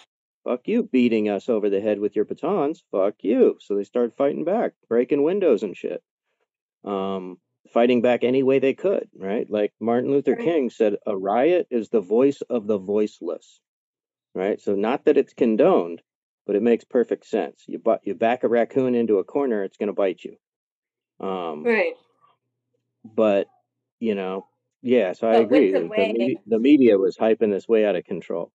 Fuck 0.44 0.66
you 0.66 0.84
beating 0.84 1.28
us 1.28 1.48
over 1.50 1.68
the 1.68 1.80
head 1.80 2.00
with 2.00 2.16
your 2.16 2.24
batons. 2.24 2.82
Fuck 2.90 3.16
you. 3.20 3.58
So 3.60 3.76
they 3.76 3.84
started 3.84 4.16
fighting 4.16 4.44
back, 4.44 4.72
breaking 4.88 5.22
windows 5.22 5.62
and 5.62 5.76
shit. 5.76 6.02
Um 6.84 7.38
fighting 7.72 8.02
back 8.02 8.24
any 8.24 8.42
way 8.42 8.58
they 8.58 8.74
could, 8.74 9.08
right? 9.16 9.48
Like 9.50 9.72
Martin 9.80 10.10
Luther 10.10 10.34
Right. 10.34 10.44
King 10.44 10.70
said 10.70 10.96
a 11.06 11.16
riot 11.16 11.66
is 11.70 11.88
the 11.88 12.00
voice 12.00 12.40
of 12.42 12.66
the 12.66 12.78
voiceless. 12.78 13.60
Right? 14.34 14.60
So 14.60 14.74
not 14.74 15.04
that 15.06 15.16
it's 15.16 15.32
condoned, 15.34 16.02
but 16.46 16.54
it 16.54 16.62
makes 16.62 16.84
perfect 16.84 17.26
sense. 17.26 17.64
You 17.66 17.78
bu- 17.78 17.98
you 18.04 18.14
back 18.14 18.44
a 18.44 18.48
raccoon 18.48 18.94
into 18.94 19.18
a 19.18 19.24
corner, 19.24 19.64
it's 19.64 19.76
going 19.76 19.88
to 19.88 19.92
bite 19.92 20.22
you. 20.24 20.36
Um 21.26 21.64
Right. 21.64 21.94
but 23.04 23.46
you 24.00 24.14
know, 24.14 24.46
yeah, 24.82 25.12
so 25.12 25.28
I 25.28 25.38
agree. 25.38 25.72
the 25.72 25.80
media, 25.80 26.36
the 26.46 26.58
media 26.58 26.98
was 26.98 27.16
hyping 27.16 27.50
this 27.50 27.66
way 27.66 27.84
out 27.84 27.96
of 27.96 28.04
control. 28.04 28.52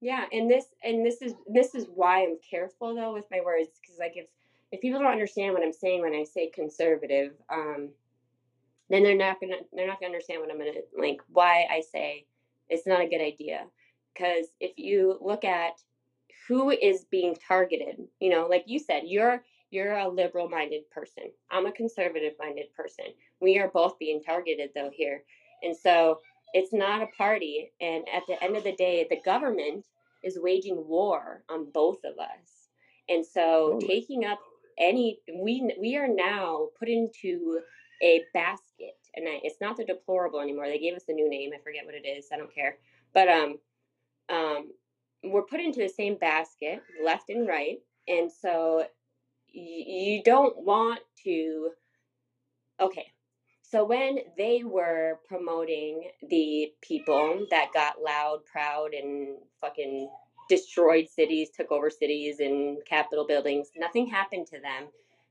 Yeah, 0.00 0.24
and 0.32 0.50
this 0.50 0.66
and 0.82 1.04
this 1.04 1.20
is 1.22 1.34
this 1.46 1.74
is 1.74 1.86
why 1.94 2.22
I'm 2.22 2.36
careful 2.48 2.94
though 2.94 3.12
with 3.12 3.26
my 3.30 3.40
words 3.44 3.68
because 3.80 3.98
like 3.98 4.16
if 4.16 4.26
if 4.72 4.80
people 4.80 5.00
don't 5.00 5.10
understand 5.10 5.52
what 5.54 5.62
I'm 5.62 5.72
saying 5.72 6.00
when 6.00 6.14
I 6.14 6.24
say 6.24 6.48
conservative, 6.48 7.32
um, 7.50 7.90
then 8.90 9.02
they're 9.02 9.16
not 9.16 9.40
gonna 9.40 9.56
they're 9.72 9.86
not 9.86 10.00
gonna 10.00 10.12
understand 10.12 10.40
what 10.40 10.50
I'm 10.50 10.58
gonna 10.58 10.72
like 10.98 11.20
why 11.28 11.66
I 11.70 11.80
say 11.80 12.26
it's 12.68 12.86
not 12.86 13.00
a 13.00 13.08
good 13.08 13.20
idea. 13.20 13.66
Because 14.12 14.46
if 14.60 14.72
you 14.76 15.18
look 15.20 15.44
at 15.44 15.74
who 16.48 16.70
is 16.70 17.04
being 17.10 17.36
targeted, 17.46 17.96
you 18.20 18.30
know, 18.30 18.46
like 18.48 18.64
you 18.66 18.78
said, 18.78 19.02
you're 19.06 19.42
you're 19.70 19.96
a 19.96 20.08
liberal 20.08 20.48
minded 20.48 20.90
person. 20.90 21.30
I'm 21.50 21.66
a 21.66 21.72
conservative 21.72 22.32
minded 22.38 22.72
person. 22.76 23.06
We 23.40 23.58
are 23.58 23.68
both 23.68 23.98
being 23.98 24.20
targeted 24.20 24.70
though 24.74 24.90
here. 24.92 25.22
And 25.62 25.76
so 25.76 26.18
it's 26.52 26.72
not 26.72 27.02
a 27.02 27.06
party. 27.16 27.70
And 27.80 28.04
at 28.12 28.24
the 28.26 28.42
end 28.42 28.56
of 28.56 28.64
the 28.64 28.74
day, 28.74 29.06
the 29.08 29.20
government 29.24 29.86
is 30.24 30.38
waging 30.40 30.88
war 30.88 31.44
on 31.48 31.70
both 31.72 31.98
of 32.04 32.18
us. 32.18 32.68
And 33.08 33.24
so 33.24 33.78
taking 33.86 34.24
up 34.24 34.40
any 34.78 35.20
we 35.34 35.72
we 35.78 35.96
are 35.96 36.08
now 36.08 36.68
put 36.78 36.88
into 36.88 37.60
a 38.02 38.22
basket 38.34 38.96
and 39.16 39.28
I, 39.28 39.40
it's 39.44 39.60
not 39.60 39.76
the 39.78 39.84
deplorable 39.84 40.40
anymore. 40.40 40.66
They 40.66 40.78
gave 40.78 40.94
us 40.96 41.04
a 41.08 41.12
new 41.12 41.30
name. 41.30 41.50
I 41.54 41.62
forget 41.62 41.86
what 41.86 41.94
it 41.94 42.06
is. 42.06 42.28
I 42.32 42.38
don't 42.38 42.54
care. 42.54 42.76
But 43.14 43.28
um, 43.28 43.58
um, 44.30 44.72
we're 45.24 45.44
put 45.44 45.60
into 45.60 45.80
the 45.80 45.90
same 45.90 46.16
basket, 46.16 46.82
left 47.04 47.30
and 47.30 47.48
right, 47.48 47.80
and 48.08 48.32
so 48.32 48.84
y- 49.54 49.84
you 49.86 50.22
don't 50.24 50.56
want 50.64 51.00
to. 51.24 51.70
Okay, 52.80 53.06
so 53.62 53.84
when 53.84 54.18
they 54.38 54.62
were 54.64 55.20
promoting 55.28 56.10
the 56.28 56.72
people 56.82 57.46
that 57.50 57.68
got 57.74 58.02
loud, 58.02 58.40
proud, 58.50 58.94
and 58.94 59.36
fucking 59.60 60.10
destroyed 60.48 61.08
cities, 61.08 61.50
took 61.50 61.72
over 61.72 61.90
cities 61.90 62.40
and 62.40 62.78
capitol 62.86 63.26
buildings, 63.26 63.70
nothing 63.76 64.06
happened 64.06 64.46
to 64.48 64.60
them 64.60 64.88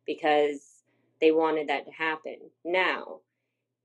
because 0.07 0.78
they 1.21 1.31
wanted 1.31 1.69
that 1.69 1.85
to 1.85 1.91
happen. 1.91 2.37
Now, 2.65 3.19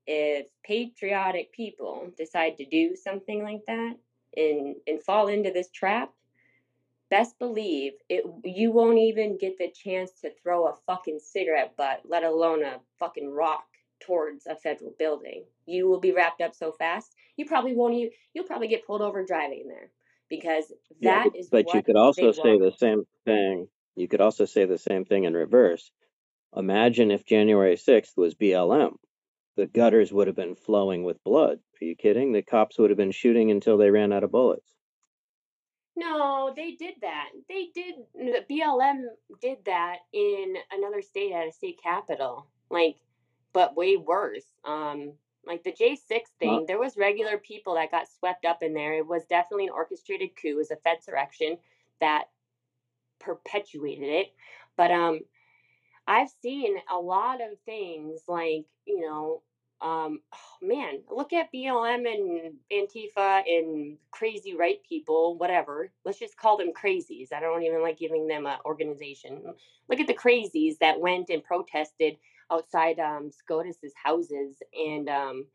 if 0.07 0.47
patriotic 0.63 1.51
people 1.51 2.11
decide 2.17 2.57
to 2.57 2.65
do 2.65 2.95
something 2.95 3.43
like 3.43 3.61
that 3.67 3.95
and 4.37 4.75
and 4.87 5.01
fall 5.03 5.27
into 5.27 5.51
this 5.51 5.69
trap, 5.71 6.13
best 7.09 7.37
believe 7.39 7.93
it 8.09 8.23
you 8.43 8.71
won't 8.71 8.99
even 8.99 9.37
get 9.37 9.57
the 9.57 9.71
chance 9.71 10.11
to 10.21 10.31
throw 10.43 10.67
a 10.67 10.75
fucking 10.85 11.19
cigarette 11.19 11.75
butt, 11.77 12.01
let 12.07 12.23
alone 12.23 12.63
a 12.63 12.79
fucking 12.99 13.31
rock 13.31 13.65
towards 14.01 14.45
a 14.47 14.55
federal 14.55 14.93
building. 14.99 15.45
You 15.65 15.87
will 15.87 15.99
be 15.99 16.11
wrapped 16.11 16.41
up 16.41 16.55
so 16.55 16.71
fast, 16.73 17.15
you 17.37 17.45
probably 17.45 17.75
won't 17.75 17.95
even 17.95 18.11
you'll 18.33 18.45
probably 18.45 18.67
get 18.67 18.85
pulled 18.85 19.01
over 19.01 19.25
driving 19.25 19.67
there 19.67 19.89
because 20.29 20.71
Yeah, 20.99 21.23
that 21.23 21.23
but, 21.23 21.35
is 21.35 21.49
but 21.51 21.73
you 21.73 21.83
could 21.83 21.95
also 21.97 22.31
say 22.31 22.57
want. 22.57 22.59
the 22.59 22.71
same 22.77 23.03
thing. 23.25 23.67
You 23.95 24.07
could 24.07 24.21
also 24.21 24.45
say 24.45 24.65
the 24.65 24.77
same 24.77 25.05
thing 25.05 25.23
in 25.25 25.33
reverse. 25.33 25.91
Imagine 26.55 27.11
if 27.11 27.25
January 27.25 27.75
6th 27.75 28.15
was 28.17 28.35
BLM. 28.35 28.95
The 29.57 29.67
gutters 29.67 30.11
would 30.11 30.27
have 30.27 30.35
been 30.35 30.55
flowing 30.55 31.03
with 31.03 31.23
blood. 31.23 31.59
Are 31.81 31.85
you 31.85 31.95
kidding? 31.95 32.31
The 32.31 32.41
cops 32.41 32.77
would 32.77 32.89
have 32.89 32.97
been 32.97 33.11
shooting 33.11 33.51
until 33.51 33.77
they 33.77 33.89
ran 33.89 34.13
out 34.13 34.23
of 34.23 34.31
bullets. 34.31 34.75
No, 35.95 36.53
they 36.55 36.71
did 36.71 36.95
that. 37.01 37.29
They 37.47 37.69
did. 37.73 37.95
the 38.13 38.43
BLM 38.49 39.03
did 39.41 39.59
that 39.65 39.99
in 40.11 40.55
another 40.71 41.01
state 41.01 41.31
at 41.31 41.47
a 41.47 41.51
state 41.51 41.79
capital. 41.81 42.47
Like, 42.69 42.97
but 43.53 43.77
way 43.77 43.95
worse. 43.95 44.43
Um, 44.65 45.13
like 45.45 45.63
the 45.63 45.71
J 45.71 45.95
six 45.95 46.31
Well, 46.41 46.57
thing, 46.57 46.65
there 46.65 46.79
was 46.79 46.97
regular 46.97 47.37
people 47.37 47.75
that 47.75 47.91
got 47.91 48.07
swept 48.09 48.45
up 48.45 48.61
in 48.61 48.73
there. 48.73 48.95
It 48.95 49.07
was 49.07 49.25
definitely 49.25 49.67
an 49.67 49.73
orchestrated 49.73 50.31
coup. 50.35 50.49
It 50.49 50.57
was 50.57 50.71
a 50.71 50.75
Fedsurrection 50.77 51.57
that 52.01 52.25
perpetuated 53.19 54.09
it. 54.09 54.33
But 54.75 54.91
um, 54.91 55.21
I've 56.07 56.29
seen 56.41 56.77
a 56.91 56.97
lot 56.97 57.41
of 57.41 57.59
things 57.65 58.21
like, 58.27 58.65
you 58.85 59.01
know, 59.01 59.41
um, 59.81 60.19
oh 60.33 60.37
man, 60.61 61.01
look 61.09 61.33
at 61.33 61.51
BLM 61.53 62.05
and 62.07 62.53
Antifa 62.71 63.43
and 63.47 63.97
crazy 64.11 64.55
right 64.55 64.79
people, 64.87 65.37
whatever. 65.37 65.91
Let's 66.03 66.19
just 66.19 66.37
call 66.37 66.57
them 66.57 66.73
crazies. 66.73 67.33
I 67.33 67.39
don't 67.39 67.63
even 67.63 67.81
like 67.81 67.99
giving 67.99 68.27
them 68.27 68.45
an 68.45 68.57
organization. 68.65 69.41
Look 69.89 69.99
at 69.99 70.07
the 70.07 70.13
crazies 70.13 70.77
that 70.79 70.99
went 70.99 71.29
and 71.29 71.43
protested 71.43 72.17
outside 72.51 72.99
um, 72.99 73.31
SCOTUS's 73.31 73.93
houses 74.01 74.57
and, 74.73 75.09
um, 75.09 75.45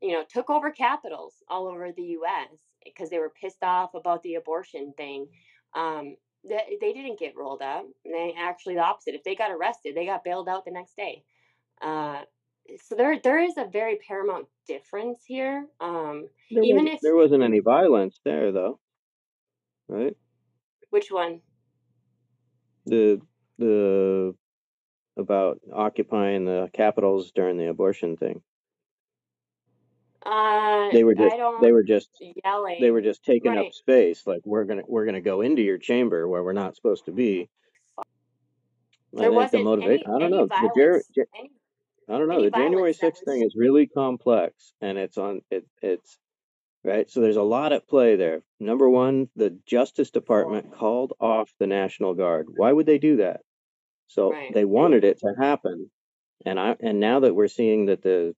you 0.00 0.12
know, 0.12 0.24
took 0.28 0.50
over 0.50 0.70
capitals 0.70 1.34
all 1.48 1.66
over 1.68 1.92
the 1.92 2.02
U.S. 2.02 2.60
because 2.84 3.08
they 3.08 3.18
were 3.18 3.30
pissed 3.30 3.62
off 3.62 3.94
about 3.94 4.22
the 4.22 4.34
abortion 4.34 4.92
thing. 4.96 5.28
Um, 5.74 6.16
they, 6.48 6.78
they 6.80 6.92
didn't 6.92 7.18
get 7.18 7.36
rolled 7.36 7.62
up. 7.62 7.84
They 8.04 8.34
actually 8.38 8.74
the 8.74 8.80
opposite. 8.82 9.14
If 9.14 9.24
they 9.24 9.34
got 9.34 9.50
arrested, 9.50 9.94
they 9.94 10.06
got 10.06 10.24
bailed 10.24 10.48
out 10.48 10.64
the 10.64 10.70
next 10.70 10.96
day. 10.96 11.24
Uh, 11.80 12.22
so 12.84 12.94
there 12.94 13.18
there 13.22 13.42
is 13.42 13.54
a 13.56 13.68
very 13.72 13.98
paramount 14.06 14.46
difference 14.66 15.24
here. 15.26 15.66
Um, 15.80 16.28
there 16.50 16.62
even 16.62 16.86
if 16.86 17.00
there 17.00 17.16
wasn't 17.16 17.42
any 17.42 17.60
violence 17.60 18.20
there 18.24 18.52
though, 18.52 18.78
right? 19.88 20.16
which 20.92 21.10
one? 21.10 21.40
The 22.86 23.20
the 23.58 24.34
about 25.16 25.60
occupying 25.74 26.44
the 26.44 26.70
capitals 26.72 27.32
during 27.34 27.56
the 27.56 27.68
abortion 27.68 28.16
thing. 28.16 28.42
Uh, 30.24 30.90
They 30.92 31.04
were 31.04 31.14
just 31.14 31.36
they 31.60 31.72
were 31.72 31.82
just 31.82 32.10
they 32.80 32.90
were 32.90 33.00
just 33.02 33.24
taking 33.24 33.56
up 33.58 33.72
space. 33.72 34.26
Like 34.26 34.40
we're 34.44 34.64
gonna 34.64 34.82
we're 34.86 35.04
gonna 35.06 35.20
go 35.20 35.40
into 35.40 35.62
your 35.62 35.78
chamber 35.78 36.28
where 36.28 36.42
we're 36.42 36.52
not 36.52 36.76
supposed 36.76 37.06
to 37.06 37.12
be. 37.12 37.48
I 37.98 38.02
There 39.12 39.22
think 39.30 39.34
wasn't 39.34 39.64
motivate. 39.64 40.02
any 40.06 40.14
I 40.14 40.18
don't 40.18 40.30
know. 40.30 40.46
The 40.46 40.70
Jar- 40.76 40.84
violence. 40.86 41.10
Ja- 41.16 41.24
Any 41.38 41.50
I 42.08 42.18
don't 42.18 42.28
know. 42.28 42.42
The 42.42 42.50
January 42.50 42.92
violence 42.92 42.98
that 42.98 43.14
6th 43.16 43.24
thing 43.24 43.42
is 43.42 43.54
really 43.56 43.86
complex 43.86 44.74
and 44.80 44.98
it's 44.98 45.18
on 45.18 45.40
it 45.50 45.66
it's 45.82 46.18
right. 46.84 47.10
So 47.10 47.20
there's 47.20 47.36
a 47.36 47.42
lot 47.42 47.72
at 47.72 47.88
play 47.88 48.16
there. 48.16 48.42
Number 48.60 48.88
one, 48.88 49.28
the 49.36 49.58
Justice 49.66 50.10
Department 50.10 50.70
for 50.70 50.76
called 50.76 51.12
off 51.20 51.50
the 51.58 51.66
National 51.66 52.14
Guard. 52.14 52.46
Why 52.56 52.72
would 52.72 52.86
they 52.86 52.98
do 52.98 53.16
that? 53.18 53.40
So 54.08 54.32
right. 54.32 54.52
they 54.52 54.64
wanted 54.64 55.04
it 55.04 55.18
to 55.20 55.34
happen. 55.38 55.90
And 56.46 56.58
I 56.58 56.76
and 56.80 57.00
now 57.00 57.20
that 57.20 57.34
we're 57.34 57.48
seeing 57.48 57.86
that 57.86 58.02
the 58.02 58.34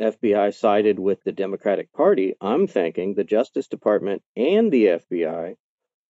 FBI 0.00 0.50
sided 0.50 0.98
with 0.98 1.22
the 1.24 1.32
Democratic 1.32 1.92
Party, 1.92 2.34
I'm 2.40 2.66
thinking 2.66 3.14
the 3.14 3.24
Justice 3.24 3.68
Department 3.68 4.22
and 4.36 4.72
the 4.72 4.86
FBI 4.88 5.56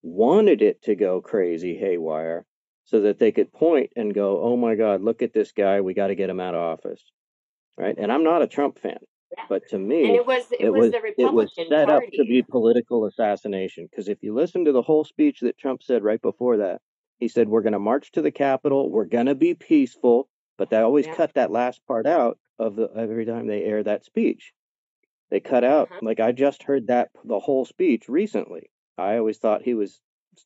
wanted 0.03 0.63
it 0.63 0.83
to 0.83 0.95
go 0.95 1.21
crazy 1.21 1.77
haywire 1.77 2.47
so 2.85 3.01
that 3.01 3.19
they 3.19 3.33
could 3.33 3.53
point 3.53 3.93
and 3.97 4.15
go, 4.15 4.41
"Oh 4.43 4.57
my 4.57 4.75
God, 4.77 5.03
look 5.03 5.23
at 5.23 5.33
this 5.33 5.53
guy. 5.53 5.81
We 5.81 5.95
got 5.95 6.09
to 6.09 6.15
get 6.15 6.31
him 6.31 6.41
out 6.41 6.55
of 6.55 6.61
office." 6.61 7.13
Right? 7.79 7.97
And 7.99 8.13
I'm 8.13 8.25
not 8.25 8.43
a 8.43 8.47
Trump 8.49 8.79
fan, 8.79 8.99
yeah. 9.37 9.47
but 9.49 9.67
to 9.69 9.79
And 10.03 10.15
me, 10.15 10.17
it 10.17 10.27
was 10.27 10.53
it 10.53 10.61
it 10.61 10.71
was 10.71 10.91
was 10.91 10.91
the 10.91 11.01
it 11.17 11.33
was 11.33 11.53
Republican 11.53 11.67
set 11.69 11.91
up 11.91 12.03
to 12.15 12.25
be 12.25 12.43
political 12.43 13.07
assassination. 13.07 13.87
Because 13.91 14.09
if 14.09 14.23
you 14.23 14.35
listen 14.35 14.65
to 14.65 14.73
the 14.73 14.83
whole 14.83 15.05
speech 15.05 15.41
that 15.41 15.59
Trump 15.59 15.83
said 15.83 16.03
right 16.05 16.21
before 16.23 16.57
that, 16.59 16.81
he 17.19 17.29
said, 17.29 17.49
"We're 17.49 17.63
going 17.63 17.73
to 17.75 17.79
march 17.79 18.13
to 18.13 18.23
the 18.23 18.31
Capitol. 18.33 18.91
We're 18.91 19.05
going 19.07 19.27
to 19.27 19.35
be 19.35 19.55
peaceful." 19.55 20.29
But 20.59 20.71
they 20.71 20.79
always 20.79 21.07
Yeah. 21.07 21.15
cut 21.17 21.35
that 21.35 21.51
last 21.51 21.85
part 21.87 22.07
out 22.07 22.39
of 22.59 22.77
the 22.77 22.91
every 22.97 23.27
time 23.27 23.47
they 23.47 23.65
air 23.65 23.83
that 23.83 24.05
speech. 24.05 24.53
They 25.31 25.41
cut 25.41 25.65
out 25.65 25.91
Uh-huh. 25.91 26.01
like 26.03 26.21
I 26.21 26.33
just 26.33 26.63
heard 26.63 26.87
that 26.89 27.11
the 27.25 27.41
whole 27.41 27.65
speech 27.65 28.09
recently. 28.09 28.71
I 28.99 29.19
always 29.19 29.39
thought 29.39 29.63
he 29.63 29.75
was, 29.75 30.01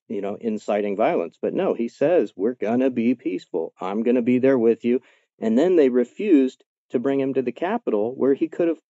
you 0.09 0.21
know, 0.21 0.37
inciting 0.41 0.97
violence, 0.97 1.39
but 1.41 1.55
no, 1.55 1.75
he 1.75 1.89
says 1.89 2.33
we're 2.37 2.55
gonna 2.55 2.91
be 2.91 3.15
peaceful. 3.15 3.75
I'm 3.81 4.03
gonna 4.03 4.23
be 4.23 4.39
there 4.39 4.59
with 4.59 4.85
you. 4.85 5.01
And 5.39 5.59
then 5.59 5.77
they 5.77 5.89
refused 5.89 6.65
to 6.91 6.99
bring 6.99 7.21
him 7.21 7.35
to 7.35 7.43
the 7.43 7.53
Capitol, 7.53 8.15
where 8.17 8.35
he 8.35 8.49
could 8.49 8.69
have 8.69 8.81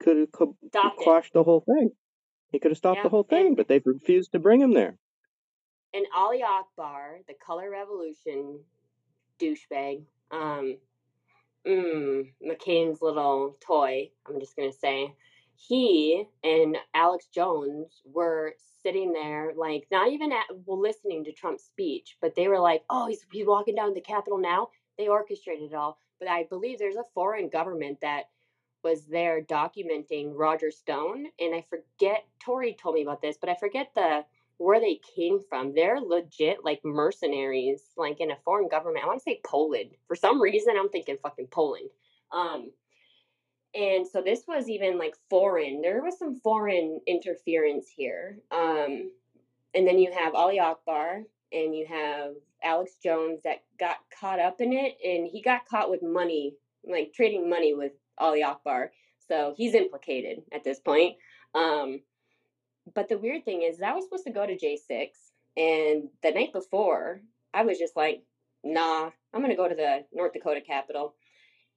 could 0.00 0.16
have 0.16 0.28
it. 0.32 0.96
quashed 0.96 1.32
the 1.32 1.44
whole 1.44 1.60
thing. 1.60 1.90
He 2.52 2.58
could 2.58 2.70
have 2.72 2.78
stopped 2.78 2.98
Yeah. 2.98 3.02
the 3.04 3.08
whole 3.10 3.22
thing, 3.24 3.48
And 3.48 3.56
but 3.56 3.68
they've 3.68 3.86
refused 3.86 4.32
to 4.32 4.38
bring 4.38 4.60
him 4.60 4.72
there. 4.72 4.98
and 5.94 6.06
Ali 6.14 6.42
Akbar, 6.42 7.20
the 7.28 7.34
color 7.34 7.70
revolution 7.70 8.64
douchebag, 9.38 10.04
um, 10.30 10.78
mm, 11.66 12.32
McCain's 12.46 13.02
little 13.02 13.56
toy, 13.60 14.10
I'm 14.26 14.40
just 14.40 14.56
going 14.56 14.70
to 14.70 14.76
say, 14.76 15.14
he 15.56 16.24
and 16.42 16.76
Alex 16.94 17.26
Jones 17.26 18.02
were 18.04 18.54
sitting 18.82 19.12
there, 19.12 19.52
like, 19.56 19.86
not 19.90 20.08
even 20.08 20.32
at, 20.32 20.46
well, 20.64 20.80
listening 20.80 21.24
to 21.24 21.32
Trump's 21.32 21.64
speech, 21.64 22.16
but 22.22 22.34
they 22.34 22.48
were 22.48 22.60
like, 22.60 22.82
oh, 22.88 23.08
he's, 23.08 23.26
he's 23.30 23.46
walking 23.46 23.74
down 23.74 23.92
the 23.92 24.00
Capitol 24.00 24.38
now. 24.38 24.68
They 24.96 25.08
orchestrated 25.08 25.72
it 25.72 25.74
all. 25.74 25.98
But 26.18 26.28
I 26.28 26.44
believe 26.44 26.78
there's 26.78 26.96
a 26.96 27.04
foreign 27.14 27.48
government 27.48 27.98
that 28.00 28.24
was 28.82 29.06
there 29.06 29.42
documenting 29.42 30.32
Roger 30.34 30.70
Stone. 30.70 31.26
And 31.38 31.54
I 31.54 31.64
forget, 31.68 32.24
Tori 32.42 32.74
told 32.80 32.94
me 32.94 33.02
about 33.02 33.20
this, 33.20 33.36
but 33.38 33.50
I 33.50 33.54
forget 33.54 33.90
the 33.94 34.24
where 34.60 34.78
they 34.78 35.00
came 35.16 35.40
from. 35.48 35.74
They're 35.74 36.00
legit 36.00 36.58
like 36.62 36.80
mercenaries, 36.84 37.80
like 37.96 38.20
in 38.20 38.30
a 38.30 38.36
foreign 38.44 38.68
government. 38.68 39.04
I 39.04 39.08
want 39.08 39.18
to 39.18 39.22
say 39.22 39.40
Poland. 39.42 39.92
For 40.06 40.14
some 40.14 40.40
reason, 40.40 40.74
I'm 40.78 40.90
thinking 40.90 41.16
fucking 41.22 41.46
Poland. 41.50 41.88
Um, 42.30 42.70
and 43.74 44.06
so 44.06 44.20
this 44.20 44.42
was 44.46 44.68
even 44.68 44.98
like 44.98 45.14
foreign. 45.30 45.80
There 45.80 46.02
was 46.02 46.18
some 46.18 46.40
foreign 46.40 47.00
interference 47.06 47.88
here. 47.88 48.38
Um, 48.50 49.10
and 49.74 49.86
then 49.86 49.98
you 49.98 50.12
have 50.12 50.34
Ali 50.34 50.60
Akbar 50.60 51.22
and 51.52 51.74
you 51.74 51.86
have 51.86 52.34
Alex 52.62 52.92
Jones 53.02 53.40
that 53.44 53.62
got 53.78 53.96
caught 54.20 54.40
up 54.40 54.60
in 54.60 54.74
it, 54.74 54.98
and 55.02 55.26
he 55.26 55.40
got 55.40 55.66
caught 55.66 55.90
with 55.90 56.02
money, 56.02 56.54
like 56.84 57.14
trading 57.14 57.48
money 57.48 57.72
with 57.72 57.92
Ali 58.18 58.42
Akbar. 58.42 58.92
So 59.26 59.54
he's 59.56 59.74
implicated 59.74 60.42
at 60.52 60.64
this 60.64 60.80
point. 60.80 61.16
Um, 61.54 62.00
but 62.94 63.08
the 63.08 63.18
weird 63.18 63.44
thing 63.44 63.62
is, 63.62 63.80
I 63.80 63.92
was 63.92 64.04
supposed 64.04 64.24
to 64.24 64.32
go 64.32 64.46
to 64.46 64.56
J6, 64.56 65.10
and 65.56 66.08
the 66.22 66.30
night 66.30 66.52
before, 66.52 67.20
I 67.52 67.62
was 67.62 67.78
just 67.78 67.96
like, 67.96 68.22
nah, 68.64 69.10
I'm 69.32 69.40
going 69.40 69.50
to 69.50 69.56
go 69.56 69.68
to 69.68 69.74
the 69.74 70.04
North 70.12 70.32
Dakota 70.32 70.60
Capitol. 70.60 71.14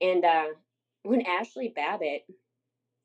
And 0.01 0.23
uh, 0.23 0.47
when 1.03 1.25
Ashley 1.25 1.73
Babbitt, 1.75 2.25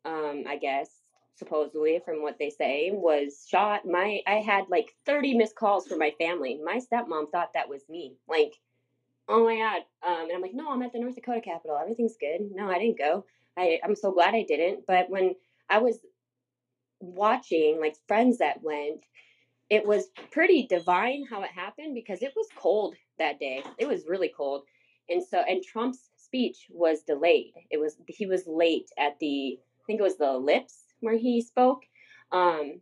um, 0.05 0.44
I 0.49 0.59
guess, 0.61 0.88
supposedly 1.37 2.01
from 2.05 2.23
what 2.23 2.38
they 2.38 2.51
say, 2.51 2.90
was 2.92 3.47
shot, 3.49 3.87
my 3.87 4.21
I 4.27 4.37
had 4.37 4.64
like 4.68 4.94
30 5.07 5.37
missed 5.37 5.57
calls 5.57 5.87
from 5.87 5.99
my 5.99 6.12
family. 6.18 6.61
My 6.62 6.81
stepmom 6.81 7.31
thought 7.31 7.53
that 7.55 7.68
was 7.68 7.83
me. 7.88 8.16
Like, 8.29 8.55
oh 9.29 9.44
my 9.44 9.57
God. 9.57 9.83
Um, 10.07 10.25
and 10.29 10.33
I'm 10.33 10.42
like, 10.42 10.55
no, 10.55 10.71
I'm 10.71 10.83
at 10.83 10.92
the 10.92 11.01
North 11.01 11.14
Dakota 11.14 11.40
Capitol. 11.40 11.79
Everything's 11.81 12.16
good. 12.18 12.49
No, 12.53 12.68
I 12.71 12.79
didn't 12.79 12.99
go. 12.99 13.25
I, 13.57 13.81
I'm 13.85 13.97
so 13.97 14.12
glad 14.12 14.35
I 14.35 14.44
didn't. 14.47 14.85
But 14.87 15.11
when 15.11 15.35
I 15.68 15.79
was 15.79 15.99
watching, 17.01 17.79
like 17.81 17.97
friends 18.07 18.39
that 18.39 18.63
went, 18.63 19.05
it 19.71 19.87
was 19.87 20.09
pretty 20.31 20.67
divine 20.67 21.27
how 21.29 21.43
it 21.43 21.51
happened 21.51 21.95
because 21.95 22.23
it 22.23 22.33
was 22.35 22.49
cold 22.57 22.95
that 23.19 23.39
day. 23.39 23.63
It 23.79 23.87
was 23.87 24.07
really 24.07 24.33
cold. 24.35 24.63
And 25.09 25.23
so, 25.23 25.39
and 25.39 25.63
Trump's 25.63 26.11
speech 26.17 26.67
was 26.71 27.03
delayed. 27.03 27.55
It 27.71 27.79
was, 27.79 27.97
he 28.07 28.27
was 28.27 28.47
late 28.47 28.91
at 28.99 29.19
the, 29.19 29.59
I 29.59 29.85
think 29.87 30.01
it 30.01 30.05
was 30.05 30.19
the 30.19 30.29
Ellipse 30.29 30.85
where 31.01 31.17
he 31.17 31.41
spoke. 31.41 31.85
Um, 32.33 32.81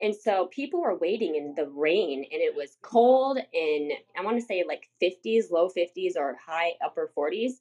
and 0.00 0.14
so 0.14 0.46
people 0.46 0.82
were 0.82 0.98
waiting 0.98 1.36
in 1.36 1.54
the 1.54 1.68
rain 1.68 2.24
and 2.30 2.42
it 2.42 2.54
was 2.54 2.76
cold 2.82 3.38
and 3.38 3.92
I 4.18 4.22
want 4.22 4.38
to 4.38 4.44
say 4.44 4.64
like 4.66 4.88
50s, 5.02 5.50
low 5.50 5.68
50s 5.68 6.16
or 6.16 6.36
high 6.44 6.72
upper 6.84 7.10
40s. 7.16 7.52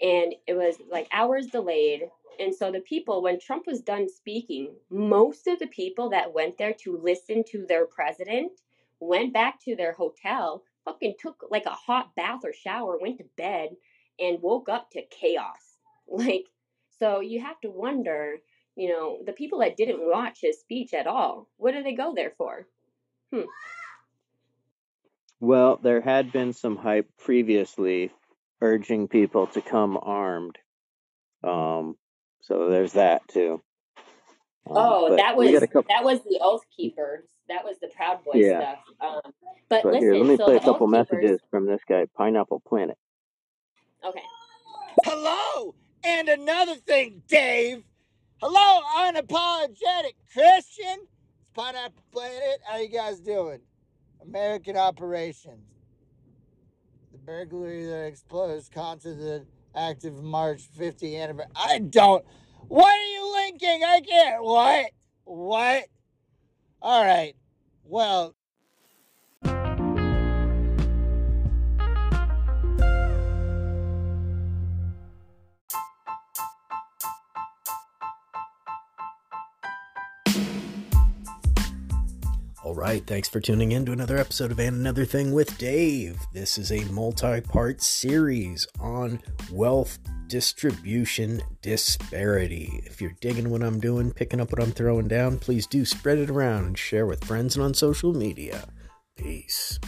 And 0.00 0.34
it 0.46 0.54
was 0.54 0.76
like 0.90 1.08
hours 1.12 1.46
delayed. 1.46 2.02
And 2.38 2.54
so 2.54 2.70
the 2.70 2.80
people, 2.80 3.22
when 3.22 3.40
Trump 3.40 3.66
was 3.66 3.80
done 3.80 4.08
speaking, 4.08 4.74
most 4.90 5.46
of 5.46 5.58
the 5.58 5.66
people 5.66 6.10
that 6.10 6.34
went 6.34 6.58
there 6.58 6.74
to 6.80 6.98
listen 6.98 7.44
to 7.52 7.64
their 7.66 7.86
president 7.86 8.52
went 9.00 9.32
back 9.32 9.62
to 9.64 9.76
their 9.76 9.92
hotel, 9.92 10.62
fucking 10.84 11.14
took 11.18 11.44
like 11.50 11.66
a 11.66 11.70
hot 11.70 12.14
bath 12.14 12.40
or 12.44 12.52
shower, 12.52 12.98
went 13.00 13.18
to 13.18 13.24
bed, 13.36 13.70
and 14.18 14.42
woke 14.42 14.68
up 14.68 14.90
to 14.92 15.02
chaos. 15.10 15.44
Like, 16.08 16.44
so 17.00 17.18
you 17.18 17.40
have 17.40 17.60
to 17.62 17.68
wonder, 17.68 18.36
you 18.76 18.88
know, 18.88 19.18
the 19.26 19.32
people 19.32 19.58
that 19.58 19.76
didn't 19.76 19.98
watch 20.08 20.38
his 20.40 20.60
speech 20.60 20.94
at 20.94 21.08
all, 21.08 21.48
what 21.56 21.72
did 21.72 21.84
they 21.84 21.94
go 21.94 22.14
there 22.14 22.32
for? 22.38 22.68
Hmm. 23.32 23.46
Well, 25.40 25.80
there 25.82 26.00
had 26.00 26.30
been 26.30 26.52
some 26.52 26.76
hype 26.76 27.10
previously 27.18 28.12
urging 28.60 29.08
people 29.08 29.46
to 29.48 29.60
come 29.60 29.98
armed. 30.00 30.58
Um, 31.44 31.96
so 32.42 32.68
there's 32.68 32.92
that 32.92 33.26
too. 33.28 33.62
Um, 34.68 34.76
oh, 34.76 35.16
that 35.16 35.36
was 35.36 35.60
couple... 35.60 35.84
that 35.88 36.04
was 36.04 36.20
the 36.24 36.40
Oath 36.42 36.62
Keepers. 36.76 37.24
That 37.48 37.64
was 37.64 37.76
the 37.80 37.88
Proud 37.88 38.24
Boy 38.24 38.32
yeah. 38.34 38.60
stuff. 38.60 38.78
Um, 39.00 39.32
but, 39.68 39.82
but 39.82 39.84
listen, 39.86 40.02
here, 40.02 40.14
let 40.14 40.26
me 40.26 40.36
so 40.36 40.44
play 40.44 40.56
a 40.56 40.60
couple 40.60 40.86
messages 40.88 41.40
from 41.50 41.66
this 41.66 41.80
guy, 41.88 42.06
Pineapple 42.16 42.62
Planet. 42.66 42.98
Okay. 44.04 44.22
Hello, 45.04 45.74
and 46.04 46.28
another 46.28 46.74
thing, 46.74 47.22
Dave. 47.28 47.84
Hello, 48.40 48.82
unapologetic 48.98 50.14
Christian. 50.32 50.98
It's 51.40 51.50
Pineapple 51.54 52.02
Planet. 52.12 52.60
How 52.64 52.78
you 52.78 52.88
guys 52.88 53.20
doing? 53.20 53.60
American 54.20 54.76
operations. 54.76 55.75
Burglary 57.26 57.86
that 57.86 58.06
explodes 58.06 58.68
constituted 58.68 59.46
active 59.74 60.14
March 60.22 60.62
50 60.78 61.18
anniversary. 61.18 61.52
I 61.56 61.80
don't. 61.80 62.24
What 62.68 62.86
are 62.86 63.12
you 63.12 63.32
linking? 63.34 63.82
I 63.84 64.00
can't. 64.00 64.44
What? 64.44 64.86
What? 65.24 65.84
All 66.80 67.04
right. 67.04 67.34
Well, 67.84 68.34
All 82.66 82.74
right, 82.74 83.06
thanks 83.06 83.28
for 83.28 83.38
tuning 83.38 83.70
in 83.70 83.86
to 83.86 83.92
another 83.92 84.18
episode 84.18 84.50
of 84.50 84.58
And 84.58 84.74
Another 84.74 85.04
Thing 85.04 85.32
with 85.32 85.56
Dave. 85.56 86.18
This 86.32 86.58
is 86.58 86.72
a 86.72 86.84
multi 86.86 87.40
part 87.40 87.80
series 87.80 88.66
on 88.80 89.20
wealth 89.52 90.00
distribution 90.26 91.42
disparity. 91.62 92.82
If 92.84 93.00
you're 93.00 93.14
digging 93.20 93.50
what 93.50 93.62
I'm 93.62 93.78
doing, 93.78 94.10
picking 94.10 94.40
up 94.40 94.50
what 94.50 94.60
I'm 94.60 94.72
throwing 94.72 95.06
down, 95.06 95.38
please 95.38 95.68
do 95.68 95.84
spread 95.84 96.18
it 96.18 96.28
around 96.28 96.64
and 96.64 96.76
share 96.76 97.06
with 97.06 97.24
friends 97.24 97.54
and 97.54 97.64
on 97.64 97.72
social 97.72 98.12
media. 98.12 98.66
Peace. 99.16 99.78